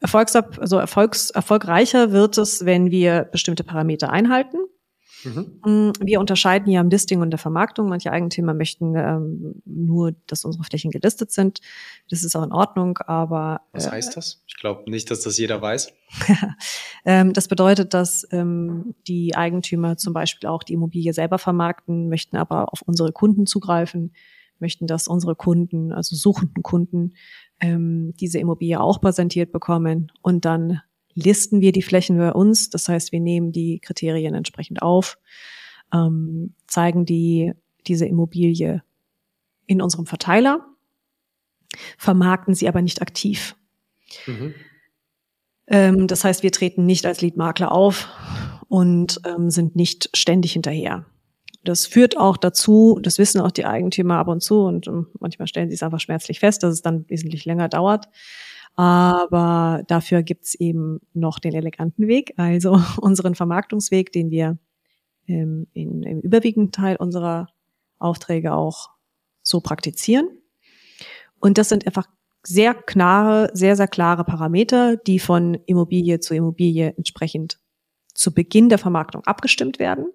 Erfolgsab 0.00 0.58
also 0.58 0.78
Erfolgs 0.78 1.30
erfolgreicher 1.30 2.12
wird 2.12 2.38
es, 2.38 2.64
wenn 2.64 2.90
wir 2.90 3.24
bestimmte 3.24 3.64
Parameter 3.64 4.10
einhalten. 4.10 4.58
Mhm. 5.24 5.60
Mm, 5.64 5.92
wir 6.00 6.20
unterscheiden 6.20 6.70
ja 6.70 6.80
im 6.80 6.90
Listing 6.90 7.20
und 7.20 7.30
der 7.30 7.38
Vermarktung. 7.38 7.88
Manche 7.88 8.12
Eigentümer 8.12 8.54
möchten 8.54 8.94
ähm, 8.96 9.62
nur, 9.64 10.14
dass 10.26 10.44
unsere 10.44 10.64
Flächen 10.64 10.90
gelistet 10.90 11.32
sind. 11.32 11.60
Das 12.10 12.22
ist 12.22 12.36
auch 12.36 12.42
in 12.42 12.52
Ordnung, 12.52 12.98
aber. 12.98 13.62
Was 13.72 13.86
äh, 13.86 13.90
heißt 13.90 14.16
das? 14.16 14.42
Ich 14.46 14.56
glaube 14.56 14.90
nicht, 14.90 15.10
dass 15.10 15.20
das 15.20 15.38
jeder 15.38 15.60
weiß. 15.60 15.92
ähm, 17.04 17.32
das 17.32 17.48
bedeutet, 17.48 17.94
dass 17.94 18.26
ähm, 18.30 18.94
die 19.06 19.34
Eigentümer 19.34 19.96
zum 19.96 20.12
Beispiel 20.12 20.48
auch 20.48 20.62
die 20.62 20.74
Immobilie 20.74 21.12
selber 21.12 21.38
vermarkten, 21.38 22.08
möchten 22.08 22.36
aber 22.36 22.72
auf 22.72 22.82
unsere 22.82 23.12
Kunden 23.12 23.46
zugreifen, 23.46 24.12
möchten, 24.58 24.86
dass 24.86 25.08
unsere 25.08 25.34
Kunden, 25.34 25.92
also 25.92 26.16
suchenden 26.16 26.62
Kunden, 26.62 27.14
ähm, 27.60 28.14
diese 28.20 28.38
Immobilie 28.38 28.80
auch 28.80 29.00
präsentiert 29.00 29.52
bekommen 29.52 30.12
und 30.22 30.44
dann 30.44 30.80
listen 31.16 31.60
wir 31.60 31.72
die 31.72 31.82
Flächen 31.82 32.18
bei 32.18 32.32
uns. 32.32 32.70
Das 32.70 32.88
heißt, 32.88 33.10
wir 33.10 33.20
nehmen 33.20 33.50
die 33.50 33.80
Kriterien 33.80 34.34
entsprechend 34.34 34.82
auf, 34.82 35.18
ähm, 35.92 36.54
zeigen 36.68 37.04
die, 37.04 37.52
diese 37.86 38.06
Immobilie 38.06 38.82
in 39.66 39.82
unserem 39.82 40.06
Verteiler, 40.06 40.64
vermarkten 41.98 42.54
sie 42.54 42.68
aber 42.68 42.82
nicht 42.82 43.02
aktiv. 43.02 43.56
Mhm. 44.26 44.54
Ähm, 45.66 46.06
das 46.06 46.22
heißt, 46.22 46.42
wir 46.42 46.52
treten 46.52 46.86
nicht 46.86 47.06
als 47.06 47.22
Leadmakler 47.22 47.72
auf 47.72 48.08
und 48.68 49.20
ähm, 49.24 49.50
sind 49.50 49.74
nicht 49.74 50.10
ständig 50.14 50.52
hinterher. 50.52 51.06
Das 51.64 51.86
führt 51.86 52.16
auch 52.16 52.36
dazu, 52.36 53.00
das 53.02 53.18
wissen 53.18 53.40
auch 53.40 53.50
die 53.50 53.64
Eigentümer 53.64 54.18
ab 54.18 54.28
und 54.28 54.40
zu 54.40 54.60
und 54.60 54.86
ähm, 54.86 55.08
manchmal 55.18 55.48
stellen 55.48 55.68
sie 55.68 55.74
es 55.74 55.82
einfach 55.82 55.98
schmerzlich 55.98 56.38
fest, 56.38 56.62
dass 56.62 56.72
es 56.72 56.82
dann 56.82 57.08
wesentlich 57.08 57.44
länger 57.44 57.68
dauert, 57.68 58.08
aber 58.76 59.82
dafür 59.88 60.22
gibt's 60.22 60.54
eben 60.54 61.00
noch 61.14 61.38
den 61.38 61.54
eleganten 61.54 62.06
Weg, 62.06 62.34
also 62.36 62.78
unseren 63.00 63.34
Vermarktungsweg, 63.34 64.12
den 64.12 64.30
wir 64.30 64.58
ähm, 65.26 65.66
in, 65.72 66.02
im 66.02 66.20
überwiegenden 66.20 66.72
Teil 66.72 66.96
unserer 66.96 67.48
Aufträge 67.98 68.52
auch 68.54 68.90
so 69.42 69.60
praktizieren. 69.60 70.28
Und 71.40 71.58
das 71.58 71.70
sind 71.70 71.86
einfach 71.86 72.06
sehr 72.42 72.74
klare, 72.74 73.50
sehr, 73.54 73.76
sehr 73.76 73.88
klare 73.88 74.24
Parameter, 74.24 74.96
die 74.96 75.18
von 75.18 75.54
Immobilie 75.66 76.20
zu 76.20 76.34
Immobilie 76.34 76.94
entsprechend 76.96 77.58
zu 78.14 78.32
Beginn 78.32 78.68
der 78.68 78.78
Vermarktung 78.78 79.24
abgestimmt 79.24 79.78
werden. 79.78 80.06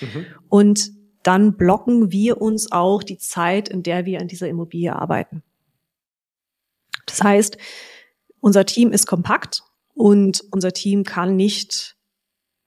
Mhm. 0.00 0.26
Und 0.48 0.90
dann 1.22 1.56
blocken 1.56 2.12
wir 2.12 2.40
uns 2.40 2.70
auch 2.70 3.02
die 3.02 3.18
Zeit, 3.18 3.68
in 3.68 3.82
der 3.82 4.04
wir 4.04 4.20
an 4.20 4.28
dieser 4.28 4.48
Immobilie 4.48 4.94
arbeiten. 4.94 5.42
Das 7.06 7.22
heißt, 7.22 7.58
unser 8.40 8.66
Team 8.66 8.92
ist 8.92 9.06
kompakt 9.06 9.62
und 9.94 10.42
unser 10.50 10.72
Team 10.72 11.04
kann 11.04 11.36
nicht 11.36 11.96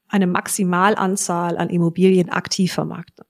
eine 0.08 0.28
Maximalanzahl 0.28 1.58
an 1.58 1.70
Immobilien 1.70 2.30
aktiv 2.30 2.72
vermarkten. 2.72 3.26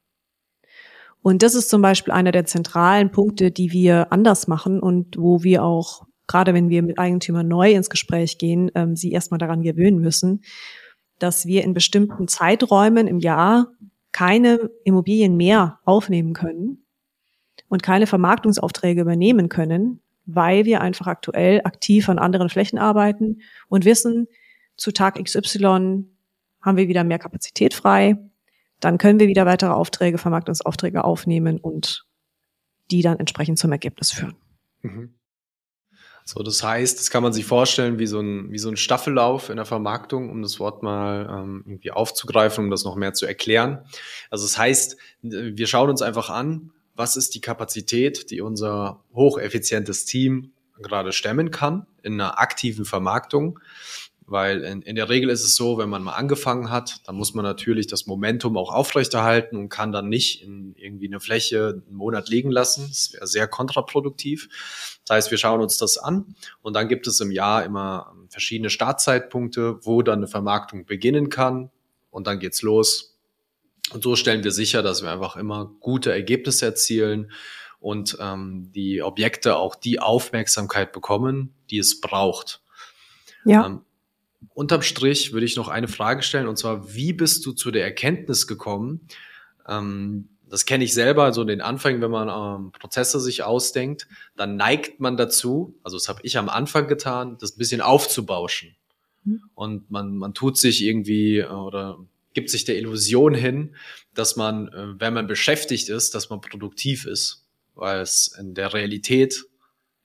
Und 1.20 1.42
das 1.42 1.54
ist 1.54 1.68
zum 1.68 1.82
Beispiel 1.82 2.12
einer 2.12 2.32
der 2.32 2.46
zentralen 2.46 3.10
Punkte, 3.10 3.50
die 3.50 3.72
wir 3.72 4.12
anders 4.12 4.46
machen 4.46 4.80
und 4.80 5.18
wo 5.18 5.42
wir 5.42 5.64
auch, 5.64 6.06
gerade 6.26 6.54
wenn 6.54 6.68
wir 6.68 6.82
mit 6.82 6.98
Eigentümern 6.98 7.48
neu 7.48 7.72
ins 7.72 7.90
Gespräch 7.90 8.38
gehen, 8.38 8.70
ähm, 8.74 8.94
sie 8.94 9.12
erstmal 9.12 9.38
daran 9.38 9.62
gewöhnen 9.62 9.98
müssen, 9.98 10.42
dass 11.18 11.46
wir 11.46 11.64
in 11.64 11.74
bestimmten 11.74 12.28
Zeiträumen 12.28 13.08
im 13.08 13.18
Jahr 13.18 13.72
keine 14.12 14.70
Immobilien 14.84 15.36
mehr 15.36 15.80
aufnehmen 15.84 16.32
können 16.32 16.86
und 17.68 17.82
keine 17.82 18.06
Vermarktungsaufträge 18.06 19.00
übernehmen 19.00 19.48
können, 19.48 20.00
weil 20.30 20.66
wir 20.66 20.82
einfach 20.82 21.06
aktuell 21.06 21.62
aktiv 21.64 22.08
an 22.10 22.18
anderen 22.18 22.50
Flächen 22.50 22.78
arbeiten 22.78 23.40
und 23.68 23.86
wissen, 23.86 24.28
zu 24.76 24.92
Tag 24.92 25.22
XY 25.22 26.04
haben 26.60 26.76
wir 26.76 26.86
wieder 26.86 27.02
mehr 27.02 27.18
Kapazität 27.18 27.72
frei. 27.72 28.16
Dann 28.78 28.98
können 28.98 29.18
wir 29.18 29.26
wieder 29.26 29.46
weitere 29.46 29.70
Aufträge, 29.70 30.18
Vermarktungsaufträge 30.18 31.02
aufnehmen 31.02 31.58
und 31.58 32.06
die 32.90 33.00
dann 33.00 33.18
entsprechend 33.18 33.58
zum 33.58 33.72
Ergebnis 33.72 34.12
führen. 34.12 34.36
Mhm. 34.82 35.14
So, 36.26 36.42
das 36.42 36.62
heißt, 36.62 36.98
das 36.98 37.08
kann 37.08 37.22
man 37.22 37.32
sich 37.32 37.46
vorstellen 37.46 37.98
wie 37.98 38.06
so 38.06 38.20
ein, 38.20 38.52
wie 38.52 38.58
so 38.58 38.68
ein 38.68 38.76
Staffellauf 38.76 39.48
in 39.48 39.56
der 39.56 39.64
Vermarktung, 39.64 40.28
um 40.28 40.42
das 40.42 40.60
Wort 40.60 40.82
mal 40.82 41.26
ähm, 41.26 41.64
irgendwie 41.64 41.90
aufzugreifen, 41.90 42.64
um 42.64 42.70
das 42.70 42.84
noch 42.84 42.96
mehr 42.96 43.14
zu 43.14 43.24
erklären. 43.24 43.86
Also 44.28 44.44
das 44.44 44.58
heißt, 44.58 44.98
wir 45.22 45.66
schauen 45.66 45.88
uns 45.88 46.02
einfach 46.02 46.28
an, 46.28 46.70
was 46.98 47.16
ist 47.16 47.34
die 47.34 47.40
Kapazität, 47.40 48.30
die 48.30 48.40
unser 48.40 49.04
hocheffizientes 49.14 50.04
Team 50.04 50.52
gerade 50.82 51.12
stemmen 51.12 51.50
kann 51.50 51.86
in 52.02 52.14
einer 52.14 52.38
aktiven 52.38 52.84
Vermarktung. 52.84 53.60
Weil 54.30 54.62
in, 54.62 54.82
in 54.82 54.96
der 54.96 55.08
Regel 55.08 55.30
ist 55.30 55.42
es 55.42 55.54
so, 55.54 55.78
wenn 55.78 55.88
man 55.88 56.02
mal 56.02 56.12
angefangen 56.12 56.70
hat, 56.70 57.00
dann 57.06 57.16
muss 57.16 57.32
man 57.32 57.44
natürlich 57.44 57.86
das 57.86 58.06
Momentum 58.06 58.58
auch 58.58 58.70
aufrechterhalten 58.70 59.56
und 59.56 59.70
kann 59.70 59.90
dann 59.90 60.10
nicht 60.10 60.42
in 60.42 60.74
irgendwie 60.76 61.06
eine 61.06 61.18
Fläche 61.18 61.82
einen 61.86 61.96
Monat 61.96 62.28
liegen 62.28 62.50
lassen. 62.50 62.88
Das 62.88 63.12
wäre 63.14 63.26
sehr 63.26 63.48
kontraproduktiv. 63.48 64.98
Das 65.06 65.14
heißt, 65.14 65.30
wir 65.30 65.38
schauen 65.38 65.62
uns 65.62 65.78
das 65.78 65.96
an 65.96 66.34
und 66.60 66.74
dann 66.74 66.88
gibt 66.88 67.06
es 67.06 67.20
im 67.20 67.30
Jahr 67.30 67.64
immer 67.64 68.12
verschiedene 68.28 68.68
Startzeitpunkte, 68.68 69.78
wo 69.82 70.02
dann 70.02 70.18
eine 70.18 70.28
Vermarktung 70.28 70.84
beginnen 70.84 71.30
kann 71.30 71.70
und 72.10 72.26
dann 72.26 72.38
geht's 72.38 72.60
los 72.60 73.17
und 73.92 74.02
so 74.02 74.16
stellen 74.16 74.44
wir 74.44 74.52
sicher, 74.52 74.82
dass 74.82 75.02
wir 75.02 75.10
einfach 75.10 75.36
immer 75.36 75.70
gute 75.80 76.12
Ergebnisse 76.12 76.66
erzielen 76.66 77.30
und 77.80 78.16
ähm, 78.20 78.70
die 78.74 79.02
Objekte 79.02 79.56
auch 79.56 79.74
die 79.74 80.00
Aufmerksamkeit 80.00 80.92
bekommen, 80.92 81.54
die 81.70 81.78
es 81.78 82.00
braucht. 82.00 82.62
Ja. 83.44 83.66
Ähm, 83.66 83.80
unterm 84.54 84.82
Strich 84.82 85.32
würde 85.32 85.46
ich 85.46 85.56
noch 85.56 85.68
eine 85.68 85.88
Frage 85.88 86.22
stellen, 86.22 86.48
und 86.48 86.58
zwar, 86.58 86.94
wie 86.94 87.12
bist 87.12 87.46
du 87.46 87.52
zu 87.52 87.70
der 87.70 87.84
Erkenntnis 87.84 88.46
gekommen? 88.46 89.08
Ähm, 89.66 90.28
das 90.50 90.64
kenne 90.64 90.84
ich 90.84 90.94
selber, 90.94 91.32
so 91.32 91.44
den 91.44 91.60
Anfang, 91.60 92.00
wenn 92.00 92.10
man 92.10 92.28
ähm, 92.28 92.72
Prozesse 92.72 93.20
sich 93.20 93.42
ausdenkt, 93.42 94.08
dann 94.36 94.56
neigt 94.56 94.98
man 94.98 95.16
dazu, 95.16 95.78
also 95.82 95.96
das 95.96 96.08
habe 96.08 96.20
ich 96.22 96.38
am 96.38 96.48
Anfang 96.48 96.88
getan, 96.88 97.36
das 97.38 97.54
ein 97.54 97.58
bisschen 97.58 97.80
aufzubauschen. 97.80 98.76
Mhm. 99.24 99.42
Und 99.54 99.90
man, 99.90 100.16
man 100.16 100.34
tut 100.34 100.56
sich 100.56 100.82
irgendwie 100.82 101.38
äh, 101.38 101.46
oder 101.46 101.98
gibt 102.38 102.50
sich 102.50 102.64
der 102.64 102.78
Illusion 102.78 103.34
hin, 103.34 103.74
dass 104.14 104.36
man, 104.36 104.68
äh, 104.68 105.00
wenn 105.00 105.12
man 105.12 105.26
beschäftigt 105.26 105.88
ist, 105.88 106.14
dass 106.14 106.30
man 106.30 106.40
produktiv 106.40 107.04
ist, 107.04 107.48
weil 107.74 108.00
es 108.00 108.28
in 108.38 108.54
der 108.54 108.72
Realität 108.74 109.44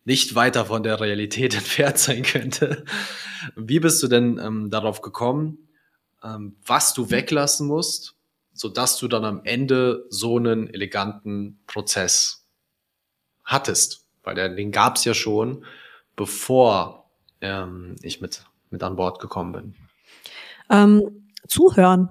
nicht 0.03 0.33
weiter 0.33 0.65
von 0.65 0.81
der 0.81 0.99
Realität 0.99 1.53
entfernt 1.61 1.99
sein 1.99 2.23
könnte. 2.23 2.85
Wie 3.55 3.79
bist 3.79 4.01
du 4.01 4.07
denn 4.07 4.39
ähm, 4.39 4.71
darauf 4.71 5.01
gekommen, 5.01 5.69
ähm, 6.23 6.55
was 6.65 6.95
du 6.95 7.11
weglassen 7.11 7.67
musst, 7.67 8.15
so 8.51 8.67
dass 8.67 8.97
du 8.97 9.07
dann 9.07 9.25
am 9.25 9.41
Ende 9.43 10.07
so 10.09 10.37
einen 10.37 10.73
eleganten 10.73 11.59
Prozess 11.67 12.47
hattest? 13.43 14.07
Weil 14.23 14.33
der, 14.33 14.49
den 14.49 14.71
gab 14.71 14.95
es 14.95 15.05
ja 15.05 15.13
schon, 15.13 15.65
bevor 16.15 17.11
ähm, 17.41 17.95
ich 18.01 18.21
mit, 18.21 18.43
mit 18.71 18.81
an 18.81 18.95
Bord 18.95 19.19
gekommen 19.19 19.51
bin. 19.51 19.75
Ähm, 20.71 21.29
zuhören. 21.47 22.09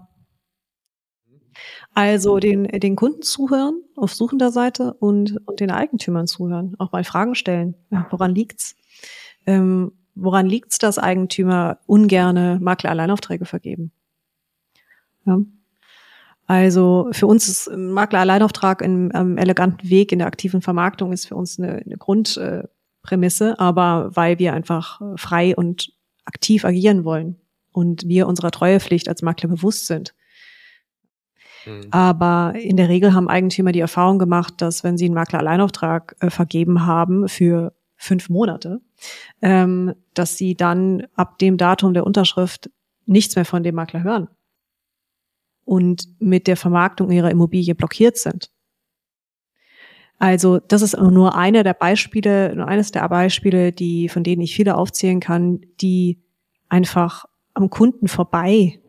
Also 1.94 2.38
den, 2.38 2.64
den 2.64 2.96
Kunden 2.96 3.22
zuhören 3.22 3.82
auf 3.96 4.14
suchender 4.14 4.50
Seite 4.50 4.94
und, 4.94 5.36
und 5.46 5.60
den 5.60 5.70
Eigentümern 5.70 6.26
zuhören, 6.26 6.74
auch 6.78 6.90
mal 6.92 7.04
Fragen 7.04 7.34
stellen. 7.34 7.74
Ja, 7.90 8.06
woran 8.10 8.34
liegt's? 8.34 8.76
Ähm, 9.44 9.92
woran 10.14 10.46
liegt's, 10.46 10.78
dass 10.78 10.98
Eigentümer 10.98 11.78
ungerne 11.86 12.58
Makler-Alleinaufträge 12.62 13.44
vergeben? 13.44 13.92
Ja. 15.26 15.40
Also 16.46 17.08
für 17.12 17.26
uns 17.26 17.48
ist 17.48 17.70
Makler-Alleinauftrag 17.74 18.80
im 18.82 19.12
ähm, 19.14 19.36
eleganten 19.36 19.88
Weg 19.88 20.12
in 20.12 20.18
der 20.18 20.28
aktiven 20.28 20.62
Vermarktung 20.62 21.12
ist 21.12 21.26
für 21.26 21.36
uns 21.36 21.58
eine, 21.58 21.76
eine 21.76 21.96
Grundprämisse, 21.96 23.58
aber 23.60 24.10
weil 24.14 24.38
wir 24.38 24.54
einfach 24.54 25.00
frei 25.16 25.54
und 25.54 25.92
aktiv 26.24 26.64
agieren 26.64 27.04
wollen 27.04 27.36
und 27.70 28.08
wir 28.08 28.26
unserer 28.26 28.50
Treuepflicht 28.50 29.08
als 29.08 29.22
Makler 29.22 29.50
bewusst 29.50 29.86
sind 29.86 30.14
Mhm. 31.66 31.88
Aber 31.90 32.54
in 32.56 32.76
der 32.76 32.88
Regel 32.88 33.14
haben 33.14 33.28
Eigentümer 33.28 33.72
die 33.72 33.80
Erfahrung 33.80 34.18
gemacht, 34.18 34.54
dass 34.58 34.84
wenn 34.84 34.96
sie 34.96 35.06
einen 35.06 35.14
Makler-Alleinauftrag 35.14 36.16
äh, 36.20 36.30
vergeben 36.30 36.86
haben 36.86 37.28
für 37.28 37.72
fünf 37.96 38.28
Monate, 38.28 38.80
ähm, 39.40 39.94
dass 40.14 40.36
sie 40.36 40.56
dann 40.56 41.06
ab 41.14 41.38
dem 41.38 41.56
Datum 41.56 41.94
der 41.94 42.04
Unterschrift 42.04 42.70
nichts 43.06 43.36
mehr 43.36 43.44
von 43.44 43.62
dem 43.62 43.74
Makler 43.74 44.02
hören 44.02 44.28
und 45.64 46.08
mit 46.18 46.46
der 46.46 46.56
Vermarktung 46.56 47.10
ihrer 47.10 47.30
Immobilie 47.30 47.74
blockiert 47.74 48.16
sind. 48.16 48.50
Also 50.18 50.58
das 50.58 50.82
ist 50.82 50.96
nur 50.96 51.36
eine 51.36 51.64
der 51.64 51.74
Beispiele, 51.74 52.54
nur 52.54 52.68
eines 52.68 52.92
der 52.92 53.08
Beispiele, 53.08 53.72
die 53.72 54.08
von 54.08 54.22
denen 54.22 54.42
ich 54.42 54.54
viele 54.54 54.76
aufzählen 54.76 55.20
kann, 55.20 55.60
die 55.80 56.22
einfach 56.68 57.24
am 57.54 57.70
Kunden 57.70 58.08
vorbei 58.08 58.81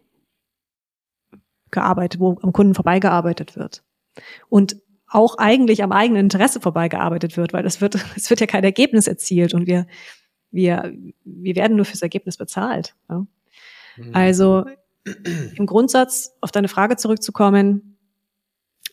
gearbeitet, 1.73 2.21
wo 2.21 2.37
am 2.41 2.53
Kunden 2.53 2.73
vorbeigearbeitet 2.73 3.57
wird. 3.57 3.83
Und 4.47 4.77
auch 5.13 5.37
eigentlich 5.37 5.83
am 5.83 5.91
eigenen 5.91 6.21
Interesse 6.21 6.59
vorbeigearbeitet 6.59 7.37
wird, 7.37 7.53
weil 7.53 7.65
es 7.65 7.81
wird, 7.81 7.95
es 8.15 8.29
wird 8.29 8.39
ja 8.39 8.47
kein 8.47 8.63
Ergebnis 8.63 9.07
erzielt 9.07 9.53
und 9.53 9.67
wir, 9.67 9.85
wir, 10.51 10.93
wir 11.23 11.55
werden 11.55 11.75
nur 11.75 11.85
fürs 11.85 12.01
Ergebnis 12.01 12.37
bezahlt. 12.37 12.95
Ja. 13.09 13.25
Mhm. 13.97 14.09
Also 14.13 14.65
im 15.55 15.65
Grundsatz, 15.65 16.33
auf 16.41 16.51
deine 16.51 16.67
Frage 16.67 16.95
zurückzukommen, 16.95 17.97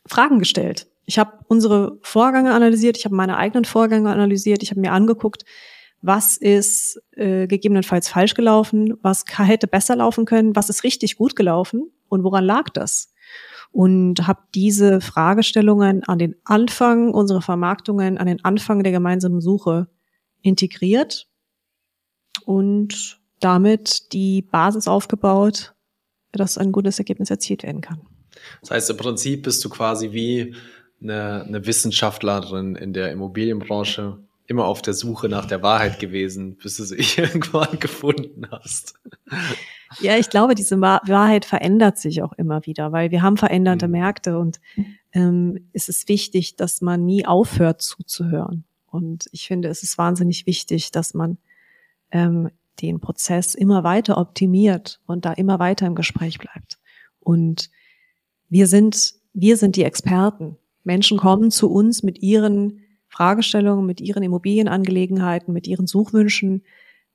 Fragen 0.06 0.38
gestellt. 0.38 0.88
Ich 1.06 1.18
habe 1.18 1.38
unsere 1.48 1.98
Vorgänge 2.02 2.52
analysiert, 2.52 2.96
ich 2.96 3.04
habe 3.04 3.14
meine 3.14 3.36
eigenen 3.36 3.64
Vorgänge 3.64 4.10
analysiert, 4.10 4.62
ich 4.62 4.70
habe 4.70 4.80
mir 4.80 4.92
angeguckt, 4.92 5.44
was 6.02 6.36
ist 6.36 7.00
äh, 7.12 7.46
gegebenenfalls 7.46 8.08
falsch 8.08 8.34
gelaufen, 8.34 8.94
was 9.02 9.24
hätte 9.36 9.66
besser 9.66 9.96
laufen 9.96 10.24
können, 10.24 10.56
was 10.56 10.70
ist 10.70 10.84
richtig 10.84 11.16
gut 11.16 11.36
gelaufen 11.36 11.90
und 12.10 12.22
woran 12.24 12.44
lag 12.44 12.68
das? 12.68 13.12
Und 13.72 14.26
habe 14.26 14.42
diese 14.54 15.00
Fragestellungen 15.00 16.02
an 16.04 16.18
den 16.18 16.34
Anfang 16.44 17.14
unserer 17.14 17.40
Vermarktungen, 17.40 18.18
an 18.18 18.26
den 18.26 18.44
Anfang 18.44 18.82
der 18.82 18.92
gemeinsamen 18.92 19.40
Suche 19.40 19.88
integriert 20.42 21.28
und 22.44 23.20
damit 23.38 24.12
die 24.12 24.42
Basis 24.42 24.88
aufgebaut, 24.88 25.74
dass 26.32 26.58
ein 26.58 26.72
gutes 26.72 26.98
Ergebnis 26.98 27.30
erzielt 27.30 27.62
werden 27.62 27.80
kann. 27.80 28.00
Das 28.60 28.70
heißt, 28.70 28.90
im 28.90 28.96
Prinzip 28.96 29.44
bist 29.44 29.64
du 29.64 29.68
quasi 29.68 30.12
wie 30.12 30.54
eine, 31.02 31.44
eine 31.44 31.66
Wissenschaftlerin 31.66 32.76
in 32.76 32.92
der 32.92 33.10
Immobilienbranche, 33.12 34.18
immer 34.50 34.64
auf 34.64 34.82
der 34.82 34.94
Suche 34.94 35.28
nach 35.28 35.46
der 35.46 35.62
Wahrheit 35.62 36.00
gewesen, 36.00 36.56
bis 36.56 36.76
du 36.76 36.84
sie 36.84 36.96
irgendwann 37.16 37.78
gefunden 37.78 38.48
hast. 38.50 38.94
Ja, 40.00 40.16
ich 40.18 40.28
glaube, 40.28 40.56
diese 40.56 40.80
Wahrheit 40.80 41.44
verändert 41.44 41.98
sich 41.98 42.22
auch 42.22 42.32
immer 42.32 42.66
wieder, 42.66 42.90
weil 42.90 43.12
wir 43.12 43.22
haben 43.22 43.36
veränderte 43.36 43.86
mhm. 43.86 43.92
Märkte 43.92 44.38
und 44.38 44.60
ähm, 45.12 45.68
es 45.72 45.88
ist 45.88 46.08
wichtig, 46.08 46.56
dass 46.56 46.80
man 46.80 47.06
nie 47.06 47.26
aufhört 47.26 47.80
zuzuhören. 47.80 48.64
Und 48.86 49.26
ich 49.30 49.46
finde, 49.46 49.68
es 49.68 49.84
ist 49.84 49.98
wahnsinnig 49.98 50.46
wichtig, 50.46 50.90
dass 50.90 51.14
man 51.14 51.38
ähm, 52.10 52.50
den 52.80 52.98
Prozess 52.98 53.54
immer 53.54 53.84
weiter 53.84 54.18
optimiert 54.18 55.00
und 55.06 55.24
da 55.24 55.32
immer 55.32 55.60
weiter 55.60 55.86
im 55.86 55.94
Gespräch 55.94 56.38
bleibt. 56.38 56.78
Und 57.20 57.70
wir 58.48 58.66
sind, 58.66 59.14
wir 59.32 59.56
sind 59.56 59.76
die 59.76 59.84
Experten. 59.84 60.56
Menschen 60.82 61.18
kommen 61.18 61.52
zu 61.52 61.70
uns 61.70 62.02
mit 62.02 62.20
ihren 62.20 62.80
Fragestellungen, 63.10 63.84
mit 63.84 64.00
ihren 64.00 64.22
Immobilienangelegenheiten, 64.22 65.52
mit 65.52 65.66
ihren 65.66 65.86
Suchwünschen, 65.86 66.62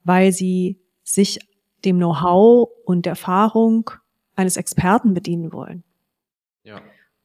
weil 0.04 0.30
sie 0.30 0.78
sich 1.02 1.40
dem 1.84 1.96
Know-how 1.96 2.68
und 2.84 3.06
der 3.06 3.12
Erfahrung 3.12 3.90
eines 4.34 4.56
Experten 4.56 5.14
bedienen 5.14 5.52
wollen. 5.52 5.82
Ja. 6.62 6.82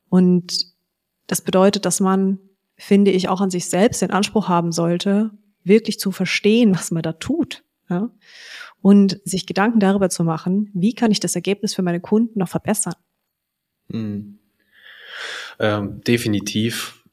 Und 0.10 0.74
das 1.28 1.42
bedeutet, 1.42 1.86
dass 1.86 2.00
man, 2.00 2.40
finde 2.78 3.12
ich, 3.12 3.28
auch 3.28 3.42
an 3.42 3.52
sich 3.52 3.70
selbst 3.70 4.02
den 4.02 4.12
Anspruch 4.12 4.48
haben 4.48 4.72
sollte, 4.72 5.32
wirklich 5.64 6.00
zu 6.00 6.12
verstehen, 6.12 6.74
was 6.74 6.92
man 6.92 7.04
da 7.04 7.14
tut. 7.14 7.64
Ja? 7.90 8.10
Und 8.82 9.20
sich 9.26 9.46
Gedanken 9.46 9.80
darüber 9.80 10.10
zu 10.10 10.24
machen, 10.24 10.70
wie 10.74 10.94
kann 10.94 11.12
ich 11.12 11.20
das 11.20 11.36
Ergebnis 11.36 11.76
für 11.76 11.82
meine 11.82 12.00
Kunden 12.00 12.40
noch 12.40 12.50
verbessern. 12.50 12.96
Hm. 13.92 14.40
Ähm, 15.60 16.02
definitiv. 16.02 17.06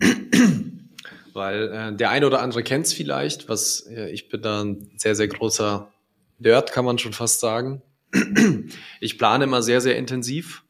Weil 1.32 1.68
äh, 1.72 1.96
der 1.96 2.10
eine 2.10 2.26
oder 2.26 2.40
andere 2.42 2.62
kennt 2.62 2.86
es 2.86 2.92
vielleicht, 2.92 3.48
was 3.48 3.86
äh, 3.86 4.10
ich 4.10 4.28
bin 4.28 4.42
da 4.42 4.62
ein 4.62 4.90
sehr, 4.96 5.14
sehr 5.14 5.28
großer 5.28 5.90
Nerd, 6.38 6.72
kann 6.72 6.84
man 6.84 6.98
schon 6.98 7.12
fast 7.12 7.40
sagen. 7.40 7.82
Ich 9.00 9.18
plane 9.18 9.44
immer 9.44 9.62
sehr, 9.62 9.80
sehr 9.80 9.96
intensiv. 9.96 10.64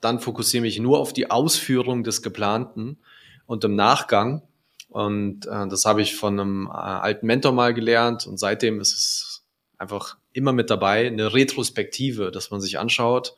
Dann 0.00 0.20
fokussiere 0.20 0.62
mich 0.62 0.78
nur 0.78 0.98
auf 0.98 1.12
die 1.12 1.30
Ausführung 1.30 2.04
des 2.04 2.22
Geplanten 2.22 2.98
und 3.46 3.64
im 3.64 3.74
Nachgang. 3.74 4.42
Und 4.88 5.46
äh, 5.46 5.68
das 5.68 5.84
habe 5.84 6.02
ich 6.02 6.14
von 6.14 6.38
einem 6.38 6.66
äh, 6.66 6.70
alten 6.70 7.26
Mentor 7.26 7.52
mal 7.52 7.74
gelernt 7.74 8.26
und 8.26 8.38
seitdem 8.38 8.80
ist 8.80 8.92
es 8.92 9.44
einfach 9.78 10.16
immer 10.32 10.52
mit 10.52 10.70
dabei, 10.70 11.06
eine 11.06 11.34
Retrospektive, 11.34 12.30
dass 12.30 12.50
man 12.50 12.60
sich 12.60 12.78
anschaut, 12.78 13.34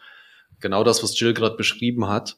genau 0.60 0.84
das, 0.84 1.02
was 1.02 1.18
Jill 1.18 1.32
gerade 1.32 1.56
beschrieben 1.56 2.08
hat 2.08 2.36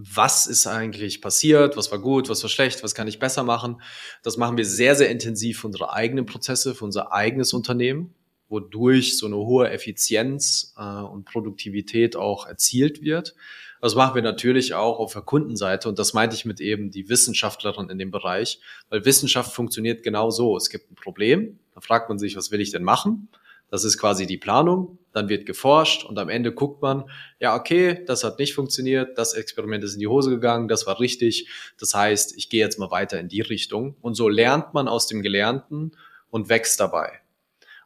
was 0.00 0.46
ist 0.46 0.66
eigentlich 0.66 1.20
passiert, 1.20 1.76
was 1.76 1.90
war 1.90 1.98
gut, 1.98 2.28
was 2.28 2.42
war 2.42 2.50
schlecht, 2.50 2.84
was 2.84 2.94
kann 2.94 3.08
ich 3.08 3.18
besser 3.18 3.42
machen. 3.42 3.80
Das 4.22 4.36
machen 4.36 4.56
wir 4.56 4.64
sehr, 4.64 4.94
sehr 4.94 5.10
intensiv 5.10 5.60
für 5.60 5.66
unsere 5.66 5.92
eigenen 5.92 6.24
Prozesse, 6.24 6.74
für 6.74 6.84
unser 6.84 7.12
eigenes 7.12 7.52
Unternehmen, 7.52 8.14
wodurch 8.48 9.18
so 9.18 9.26
eine 9.26 9.36
hohe 9.36 9.70
Effizienz 9.70 10.74
äh, 10.76 10.82
und 10.82 11.24
Produktivität 11.24 12.14
auch 12.14 12.46
erzielt 12.46 13.02
wird. 13.02 13.34
Das 13.80 13.94
machen 13.94 14.14
wir 14.14 14.22
natürlich 14.22 14.74
auch 14.74 14.98
auf 14.98 15.12
der 15.12 15.22
Kundenseite 15.22 15.88
und 15.88 15.98
das 15.98 16.12
meinte 16.12 16.36
ich 16.36 16.44
mit 16.44 16.60
eben 16.60 16.90
die 16.90 17.08
Wissenschaftlerin 17.08 17.90
in 17.90 17.98
dem 17.98 18.10
Bereich, 18.10 18.60
weil 18.90 19.04
Wissenschaft 19.04 19.52
funktioniert 19.52 20.02
genau 20.02 20.30
so. 20.30 20.56
Es 20.56 20.70
gibt 20.70 20.90
ein 20.90 20.96
Problem, 20.96 21.58
da 21.74 21.80
fragt 21.80 22.08
man 22.08 22.18
sich, 22.18 22.36
was 22.36 22.50
will 22.50 22.60
ich 22.60 22.70
denn 22.70 22.82
machen? 22.82 23.28
Das 23.70 23.84
ist 23.84 23.98
quasi 23.98 24.26
die 24.26 24.38
Planung. 24.38 24.98
Dann 25.12 25.28
wird 25.28 25.46
geforscht 25.46 26.04
und 26.04 26.18
am 26.18 26.28
Ende 26.28 26.52
guckt 26.52 26.80
man, 26.80 27.04
ja, 27.40 27.56
okay, 27.56 28.04
das 28.06 28.24
hat 28.24 28.38
nicht 28.38 28.54
funktioniert, 28.54 29.18
das 29.18 29.34
Experiment 29.34 29.84
ist 29.84 29.94
in 29.94 30.00
die 30.00 30.06
Hose 30.06 30.30
gegangen, 30.30 30.68
das 30.68 30.86
war 30.86 31.00
richtig. 31.00 31.48
Das 31.78 31.94
heißt, 31.94 32.36
ich 32.36 32.48
gehe 32.50 32.60
jetzt 32.60 32.78
mal 32.78 32.90
weiter 32.90 33.18
in 33.18 33.28
die 33.28 33.40
Richtung. 33.40 33.96
Und 34.00 34.14
so 34.14 34.28
lernt 34.28 34.74
man 34.74 34.88
aus 34.88 35.06
dem 35.06 35.22
Gelernten 35.22 35.92
und 36.30 36.48
wächst 36.48 36.80
dabei. 36.80 37.20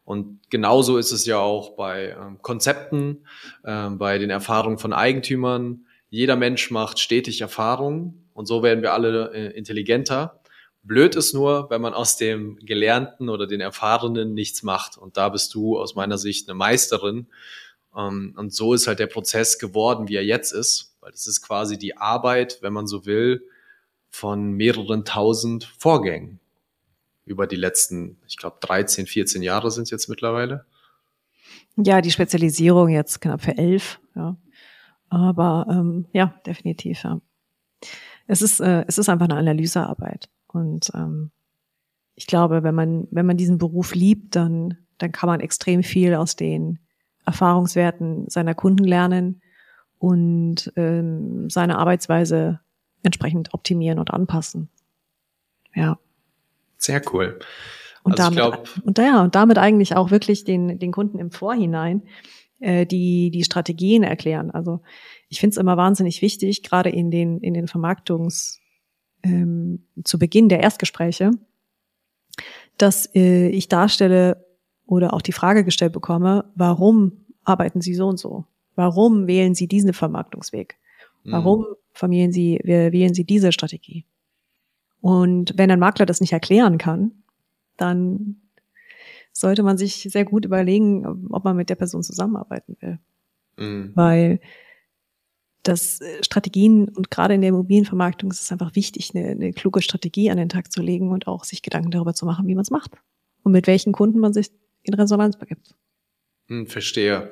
Und 0.04 0.40
genauso 0.50 0.98
ist 0.98 1.12
es 1.12 1.26
ja 1.26 1.38
auch 1.38 1.76
bei 1.76 2.10
ähm, 2.10 2.38
Konzepten, 2.42 3.24
äh, 3.62 3.88
bei 3.90 4.18
den 4.18 4.30
Erfahrungen 4.30 4.78
von 4.78 4.92
Eigentümern. 4.92 5.86
Jeder 6.10 6.36
Mensch 6.36 6.70
macht 6.70 6.98
stetig 6.98 7.40
Erfahrungen 7.40 8.28
und 8.34 8.46
so 8.46 8.62
werden 8.62 8.82
wir 8.82 8.92
alle 8.92 9.32
äh, 9.32 9.56
intelligenter. 9.56 10.41
Blöd 10.82 11.14
ist 11.14 11.32
nur, 11.32 11.70
wenn 11.70 11.80
man 11.80 11.94
aus 11.94 12.16
dem 12.16 12.56
Gelernten 12.56 13.28
oder 13.28 13.46
den 13.46 13.60
Erfahrenen 13.60 14.34
nichts 14.34 14.62
macht. 14.62 14.98
Und 14.98 15.16
da 15.16 15.28
bist 15.28 15.54
du 15.54 15.78
aus 15.78 15.94
meiner 15.94 16.18
Sicht 16.18 16.48
eine 16.48 16.56
Meisterin. 16.56 17.28
Ähm, 17.96 18.34
und 18.36 18.52
so 18.52 18.74
ist 18.74 18.86
halt 18.86 18.98
der 18.98 19.06
Prozess 19.06 19.58
geworden, 19.58 20.08
wie 20.08 20.16
er 20.16 20.24
jetzt 20.24 20.52
ist. 20.52 20.96
Weil 21.00 21.12
das 21.12 21.26
ist 21.26 21.42
quasi 21.42 21.78
die 21.78 21.96
Arbeit, 21.96 22.58
wenn 22.62 22.72
man 22.72 22.86
so 22.86 23.06
will, 23.06 23.44
von 24.10 24.52
mehreren 24.52 25.04
tausend 25.04 25.64
Vorgängen 25.78 26.40
über 27.24 27.46
die 27.46 27.56
letzten, 27.56 28.18
ich 28.26 28.36
glaube, 28.36 28.56
13, 28.60 29.06
14 29.06 29.42
Jahre 29.42 29.70
sind 29.70 29.84
es 29.84 29.90
jetzt 29.90 30.08
mittlerweile. 30.08 30.66
Ja, 31.76 32.00
die 32.00 32.10
Spezialisierung 32.10 32.88
jetzt 32.88 33.20
knapp 33.20 33.42
für 33.42 33.56
elf, 33.56 34.00
ja. 34.14 34.36
Aber 35.08 35.66
ähm, 35.70 36.06
ja, 36.12 36.34
definitiv, 36.46 37.04
ja. 37.04 37.20
Es 38.26 38.42
ist, 38.42 38.60
äh, 38.60 38.84
es 38.86 38.98
ist 38.98 39.08
einfach 39.08 39.26
eine 39.26 39.36
Analysearbeit. 39.36 40.28
Und 40.52 40.90
ähm, 40.94 41.30
ich 42.14 42.26
glaube, 42.26 42.62
wenn 42.62 42.74
man, 42.74 43.08
wenn 43.10 43.26
man 43.26 43.36
diesen 43.36 43.58
Beruf 43.58 43.94
liebt, 43.94 44.36
dann, 44.36 44.78
dann 44.98 45.12
kann 45.12 45.28
man 45.28 45.40
extrem 45.40 45.82
viel 45.82 46.14
aus 46.14 46.36
den 46.36 46.78
Erfahrungswerten 47.24 48.28
seiner 48.28 48.54
Kunden 48.54 48.84
lernen 48.84 49.40
und 49.98 50.72
ähm, 50.76 51.48
seine 51.48 51.78
Arbeitsweise 51.78 52.60
entsprechend 53.02 53.54
optimieren 53.54 53.98
und 53.98 54.10
anpassen. 54.10 54.68
Ja. 55.74 55.98
Sehr 56.76 57.00
cool. 57.12 57.38
Und 58.02 58.18
also 58.18 58.22
damit, 58.22 58.36
glaub, 58.36 58.68
und 58.84 58.98
ja, 58.98 59.22
und 59.22 59.34
damit 59.34 59.58
eigentlich 59.58 59.94
auch 59.94 60.10
wirklich 60.10 60.44
den, 60.44 60.78
den 60.78 60.92
Kunden 60.92 61.18
im 61.18 61.30
Vorhinein 61.30 62.02
äh, 62.58 62.86
die, 62.86 63.30
die 63.30 63.44
Strategien 63.44 64.02
erklären. 64.02 64.50
Also 64.50 64.80
ich 65.28 65.40
finde 65.40 65.54
es 65.54 65.56
immer 65.56 65.76
wahnsinnig 65.76 66.22
wichtig, 66.22 66.62
gerade 66.62 66.90
in 66.90 67.10
den, 67.10 67.38
in 67.38 67.54
den 67.54 67.68
Vermarktungs, 67.68 68.60
ähm, 69.22 69.84
zu 70.04 70.18
Beginn 70.18 70.48
der 70.48 70.60
Erstgespräche, 70.60 71.30
dass 72.78 73.14
äh, 73.14 73.48
ich 73.48 73.68
darstelle 73.68 74.44
oder 74.86 75.14
auch 75.14 75.22
die 75.22 75.32
Frage 75.32 75.64
gestellt 75.64 75.92
bekomme, 75.92 76.44
warum 76.54 77.12
arbeiten 77.44 77.80
Sie 77.80 77.94
so 77.94 78.08
und 78.08 78.18
so? 78.18 78.44
Warum 78.74 79.26
wählen 79.26 79.54
Sie 79.54 79.66
diesen 79.68 79.92
Vermarktungsweg? 79.92 80.78
Warum 81.24 81.60
mhm. 81.60 81.74
vermieren 81.92 82.32
Sie, 82.32 82.58
wählen 82.64 83.14
Sie 83.14 83.24
diese 83.24 83.52
Strategie? 83.52 84.04
Und 85.00 85.54
wenn 85.56 85.70
ein 85.70 85.78
Makler 85.78 86.06
das 86.06 86.20
nicht 86.20 86.32
erklären 86.32 86.78
kann, 86.78 87.12
dann 87.76 88.40
sollte 89.32 89.62
man 89.62 89.78
sich 89.78 90.08
sehr 90.10 90.24
gut 90.24 90.44
überlegen, 90.44 91.28
ob 91.30 91.44
man 91.44 91.56
mit 91.56 91.70
der 91.70 91.74
Person 91.74 92.02
zusammenarbeiten 92.02 92.76
will. 92.80 92.98
Mhm. 93.56 93.92
Weil 93.94 94.40
das 95.62 96.00
äh, 96.00 96.24
Strategien 96.24 96.88
und 96.88 97.10
gerade 97.10 97.34
in 97.34 97.40
der 97.40 97.50
Immobilienvermarktung 97.50 98.30
ist 98.30 98.42
es 98.42 98.52
einfach 98.52 98.74
wichtig, 98.74 99.10
eine, 99.14 99.28
eine 99.28 99.52
kluge 99.52 99.82
Strategie 99.82 100.30
an 100.30 100.36
den 100.36 100.48
Tag 100.48 100.72
zu 100.72 100.82
legen 100.82 101.10
und 101.10 101.26
auch 101.26 101.44
sich 101.44 101.62
Gedanken 101.62 101.90
darüber 101.90 102.14
zu 102.14 102.26
machen, 102.26 102.46
wie 102.46 102.54
man 102.54 102.62
es 102.62 102.70
macht 102.70 102.92
und 103.42 103.52
mit 103.52 103.66
welchen 103.66 103.92
Kunden 103.92 104.18
man 104.18 104.32
sich 104.32 104.50
in 104.82 104.94
Resonanz 104.94 105.38
begibt. 105.38 105.74
Hm, 106.48 106.66
verstehe. 106.66 107.30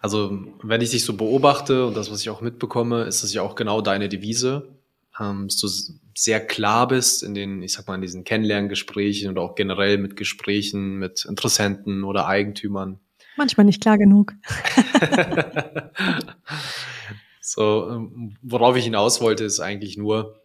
Also 0.00 0.38
wenn 0.62 0.80
ich 0.80 0.90
dich 0.90 1.04
so 1.04 1.16
beobachte 1.16 1.86
und 1.86 1.96
das, 1.96 2.10
was 2.10 2.20
ich 2.20 2.30
auch 2.30 2.40
mitbekomme, 2.40 3.04
ist 3.04 3.24
es 3.24 3.34
ja 3.34 3.42
auch 3.42 3.56
genau 3.56 3.80
deine 3.80 4.08
Devise, 4.08 4.68
ähm, 5.18 5.48
dass 5.48 5.56
du 5.56 5.68
sehr 6.14 6.46
klar 6.46 6.86
bist 6.86 7.22
in 7.22 7.34
den, 7.34 7.62
ich 7.62 7.72
sag 7.72 7.88
mal, 7.88 7.96
in 7.96 8.02
diesen 8.02 8.24
Kennenlerngesprächen 8.24 9.30
oder 9.30 9.42
auch 9.42 9.56
generell 9.56 9.98
mit 9.98 10.16
Gesprächen 10.16 10.98
mit 10.98 11.24
Interessenten 11.24 12.04
oder 12.04 12.26
Eigentümern. 12.26 13.00
Manchmal 13.36 13.66
nicht 13.66 13.82
klar 13.82 13.98
genug. 13.98 14.32
so, 17.46 17.88
ähm, 17.90 18.34
worauf 18.42 18.74
ich 18.76 18.82
hinaus 18.82 19.20
wollte, 19.20 19.44
ist 19.44 19.60
eigentlich 19.60 19.96
nur, 19.96 20.42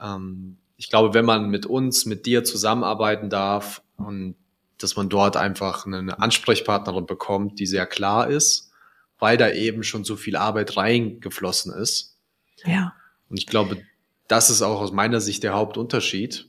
ähm, 0.00 0.58
ich 0.76 0.90
glaube, 0.90 1.14
wenn 1.14 1.24
man 1.24 1.48
mit 1.48 1.64
uns, 1.64 2.06
mit 2.06 2.26
dir 2.26 2.42
zusammenarbeiten 2.42 3.30
darf 3.30 3.82
und 3.96 4.34
dass 4.78 4.96
man 4.96 5.08
dort 5.08 5.36
einfach 5.36 5.86
eine 5.86 6.18
Ansprechpartnerin 6.18 7.06
bekommt, 7.06 7.60
die 7.60 7.66
sehr 7.66 7.86
klar 7.86 8.28
ist, 8.28 8.72
weil 9.20 9.36
da 9.36 9.50
eben 9.50 9.84
schon 9.84 10.02
so 10.02 10.16
viel 10.16 10.34
Arbeit 10.34 10.76
reingeflossen 10.76 11.72
ist. 11.72 12.18
Ja. 12.64 12.94
Und 13.28 13.38
ich 13.38 13.46
glaube, 13.46 13.80
das 14.26 14.50
ist 14.50 14.62
auch 14.62 14.80
aus 14.80 14.90
meiner 14.90 15.20
Sicht 15.20 15.44
der 15.44 15.54
Hauptunterschied, 15.54 16.48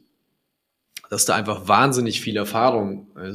dass 1.12 1.26
da 1.26 1.36
einfach 1.36 1.68
wahnsinnig 1.68 2.22
viel 2.22 2.38
Erfahrung 2.38 3.16
äh, 3.18 3.34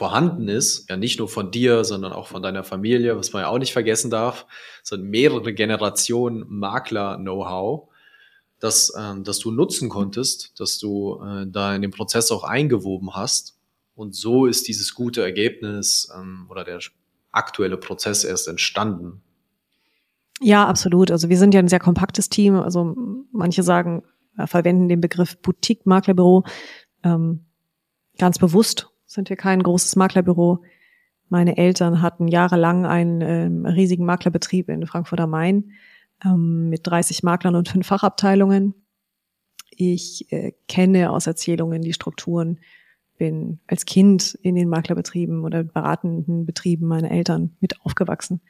vorhanden 0.00 0.48
ist, 0.48 0.88
ja 0.88 0.96
nicht 0.96 1.18
nur 1.18 1.28
von 1.28 1.50
dir, 1.50 1.84
sondern 1.84 2.14
auch 2.14 2.26
von 2.26 2.42
deiner 2.42 2.64
Familie, 2.64 3.18
was 3.18 3.34
man 3.34 3.42
ja 3.42 3.48
auch 3.48 3.58
nicht 3.58 3.74
vergessen 3.74 4.10
darf, 4.10 4.46
sondern 4.82 5.10
mehrere 5.10 5.52
Generationen 5.52 6.42
Makler-Know-how, 6.48 7.90
dass, 8.60 8.94
ähm, 8.98 9.24
dass 9.24 9.40
du 9.40 9.50
nutzen 9.50 9.90
konntest, 9.90 10.58
dass 10.58 10.78
du 10.78 11.20
äh, 11.22 11.44
da 11.46 11.74
in 11.74 11.82
den 11.82 11.90
Prozess 11.90 12.30
auch 12.30 12.44
eingewoben 12.44 13.14
hast. 13.14 13.58
Und 13.94 14.14
so 14.14 14.46
ist 14.46 14.68
dieses 14.68 14.94
gute 14.94 15.20
Ergebnis 15.20 16.10
ähm, 16.18 16.46
oder 16.48 16.64
der 16.64 16.80
aktuelle 17.30 17.76
Prozess 17.76 18.24
erst 18.24 18.48
entstanden. 18.48 19.20
Ja, 20.40 20.66
absolut. 20.66 21.10
Also 21.10 21.28
wir 21.28 21.36
sind 21.36 21.52
ja 21.52 21.60
ein 21.60 21.68
sehr 21.68 21.78
kompaktes 21.78 22.30
Team. 22.30 22.54
Also 22.54 22.96
manche 23.32 23.62
sagen, 23.62 24.02
äh, 24.38 24.46
verwenden 24.46 24.88
den 24.88 25.02
Begriff 25.02 25.36
Boutique-Maklerbüro. 25.42 26.44
Ähm, 27.04 27.44
ganz 28.16 28.38
bewusst 28.38 28.89
sind 29.10 29.28
wir 29.28 29.36
kein 29.36 29.62
großes 29.62 29.96
Maklerbüro. 29.96 30.62
Meine 31.28 31.56
Eltern 31.56 32.00
hatten 32.00 32.28
jahrelang 32.28 32.86
einen 32.86 33.20
ähm, 33.20 33.66
riesigen 33.66 34.04
Maklerbetrieb 34.04 34.68
in 34.68 34.86
Frankfurt 34.86 35.20
am 35.20 35.30
Main 35.30 35.72
ähm, 36.24 36.68
mit 36.68 36.86
30 36.86 37.24
Maklern 37.24 37.56
und 37.56 37.68
fünf 37.68 37.88
Fachabteilungen. 37.88 38.74
Ich 39.70 40.30
äh, 40.32 40.52
kenne 40.68 41.10
aus 41.10 41.26
Erzählungen 41.26 41.82
die 41.82 41.92
Strukturen, 41.92 42.60
bin 43.18 43.58
als 43.66 43.84
Kind 43.84 44.38
in 44.42 44.54
den 44.54 44.68
Maklerbetrieben 44.68 45.44
oder 45.44 45.64
beratenden 45.64 46.46
Betrieben 46.46 46.86
meiner 46.86 47.10
Eltern 47.10 47.56
mit 47.58 47.80
aufgewachsen 47.80 48.40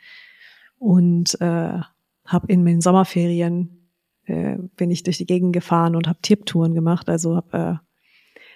und 0.79 1.41
äh, 1.41 1.81
habe 2.27 2.47
in 2.49 2.65
meinen 2.65 2.83
Sommerferien 2.83 3.89
äh, 4.27 4.59
bin 4.77 4.91
ich 4.91 5.05
durch 5.05 5.17
die 5.17 5.27
Gegend 5.27 5.55
gefahren 5.55 5.97
und 5.97 6.07
habe 6.07 6.19
Tipptouren 6.21 6.75
gemacht, 6.75 7.09
also 7.09 7.37
habe 7.37 7.81
äh, 7.81 7.90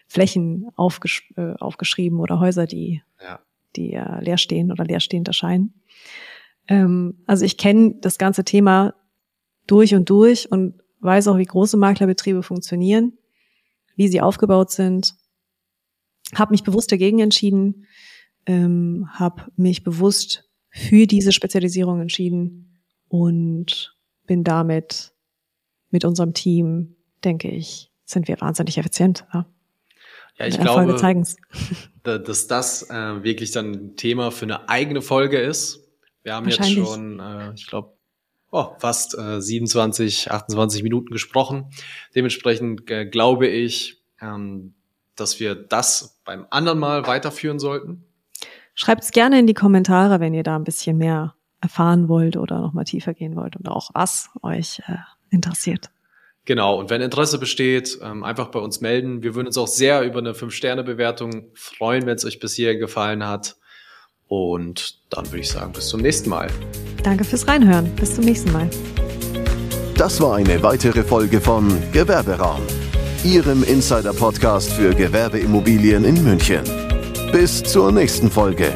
Flächen 0.06 0.68
aufgesch 0.76 1.32
äh, 1.36 1.54
aufgeschrieben 1.54 2.20
oder 2.20 2.40
Häuser, 2.40 2.66
die 2.66 3.02
ja. 3.22 3.40
die 3.76 3.92
äh, 3.94 4.20
leer 4.20 4.38
stehen 4.38 4.70
oder 4.70 4.84
leerstehend 4.84 5.28
erscheinen. 5.28 5.74
Ähm, 6.68 7.22
also 7.26 7.44
ich 7.44 7.56
kenne 7.56 7.96
das 8.00 8.18
ganze 8.18 8.44
Thema 8.44 8.94
durch 9.66 9.94
und 9.94 10.10
durch 10.10 10.50
und 10.50 10.80
weiß 11.00 11.28
auch, 11.28 11.38
wie 11.38 11.44
große 11.44 11.76
Maklerbetriebe 11.76 12.42
funktionieren, 12.42 13.18
wie 13.96 14.08
sie 14.08 14.20
aufgebaut 14.20 14.70
sind. 14.70 15.14
Habe 16.34 16.52
mich 16.52 16.62
bewusst 16.62 16.90
dagegen 16.90 17.20
entschieden, 17.20 17.86
ähm, 18.46 19.08
habe 19.12 19.50
mich 19.56 19.84
bewusst 19.84 20.48
für 20.70 21.06
diese 21.06 21.32
Spezialisierung 21.32 22.00
entschieden 22.00 22.80
und 23.08 23.96
bin 24.26 24.42
damit 24.42 25.12
mit 25.90 26.04
unserem 26.04 26.34
Team, 26.34 26.96
denke 27.22 27.48
ich, 27.48 27.92
sind 28.04 28.26
wir 28.26 28.40
wahnsinnig 28.40 28.78
effizient. 28.78 29.26
Ja, 29.32 29.46
ja 30.38 30.46
ich 30.46 30.58
glaube, 30.58 30.96
zeigen's. 30.96 31.36
dass 32.02 32.46
das 32.46 32.90
äh, 32.90 33.22
wirklich 33.22 33.50
dann 33.52 33.72
ein 33.72 33.96
Thema 33.96 34.30
für 34.30 34.46
eine 34.46 34.68
eigene 34.68 35.02
Folge 35.02 35.38
ist. 35.38 35.88
Wir 36.22 36.34
haben 36.34 36.48
jetzt 36.48 36.70
schon, 36.72 37.20
äh, 37.20 37.52
ich 37.54 37.66
glaube, 37.66 37.92
oh, 38.50 38.68
fast 38.78 39.16
äh, 39.18 39.40
27, 39.40 40.30
28 40.30 40.82
Minuten 40.82 41.10
gesprochen. 41.10 41.66
Dementsprechend 42.14 42.90
äh, 42.90 43.04
glaube 43.04 43.46
ich, 43.46 44.02
ähm, 44.20 44.74
dass 45.16 45.40
wir 45.40 45.54
das 45.54 46.20
beim 46.24 46.46
anderen 46.50 46.78
Mal 46.78 47.06
weiterführen 47.06 47.58
sollten. 47.58 48.04
Schreibt 48.74 49.04
es 49.04 49.12
gerne 49.12 49.38
in 49.38 49.46
die 49.46 49.54
Kommentare, 49.54 50.18
wenn 50.20 50.34
ihr 50.34 50.42
da 50.42 50.56
ein 50.56 50.64
bisschen 50.64 50.98
mehr 50.98 51.34
erfahren 51.60 52.08
wollt 52.08 52.36
oder 52.36 52.60
noch 52.60 52.72
mal 52.72 52.84
tiefer 52.84 53.14
gehen 53.14 53.36
wollt 53.36 53.56
und 53.56 53.68
auch 53.68 53.90
was 53.94 54.30
euch 54.42 54.80
äh, 54.86 54.96
interessiert. 55.30 55.90
Genau, 56.46 56.78
und 56.78 56.90
wenn 56.90 57.00
Interesse 57.00 57.38
besteht, 57.38 57.98
ähm, 58.02 58.22
einfach 58.22 58.48
bei 58.48 58.58
uns 58.58 58.80
melden. 58.80 59.22
Wir 59.22 59.34
würden 59.34 59.46
uns 59.46 59.56
auch 59.56 59.68
sehr 59.68 60.02
über 60.02 60.18
eine 60.18 60.32
5-Sterne-Bewertung 60.32 61.46
freuen, 61.54 62.06
wenn 62.06 62.16
es 62.16 62.24
euch 62.24 62.38
bis 62.38 62.54
hier 62.54 62.76
gefallen 62.76 63.26
hat. 63.26 63.56
Und 64.28 64.98
dann 65.10 65.26
würde 65.26 65.40
ich 65.40 65.50
sagen, 65.50 65.72
bis 65.72 65.88
zum 65.88 66.00
nächsten 66.00 66.28
Mal. 66.28 66.48
Danke 67.02 67.24
fürs 67.24 67.46
Reinhören. 67.46 67.94
Bis 67.96 68.14
zum 68.14 68.24
nächsten 68.24 68.52
Mal. 68.52 68.68
Das 69.96 70.20
war 70.20 70.36
eine 70.36 70.62
weitere 70.62 71.02
Folge 71.02 71.40
von 71.40 71.68
Gewerberaum, 71.92 72.60
Ihrem 73.24 73.62
Insider-Podcast 73.62 74.72
für 74.72 74.94
Gewerbeimmobilien 74.94 76.04
in 76.04 76.22
München. 76.24 76.62
Bis 77.32 77.62
zur 77.62 77.92
nächsten 77.92 78.30
Folge. 78.30 78.72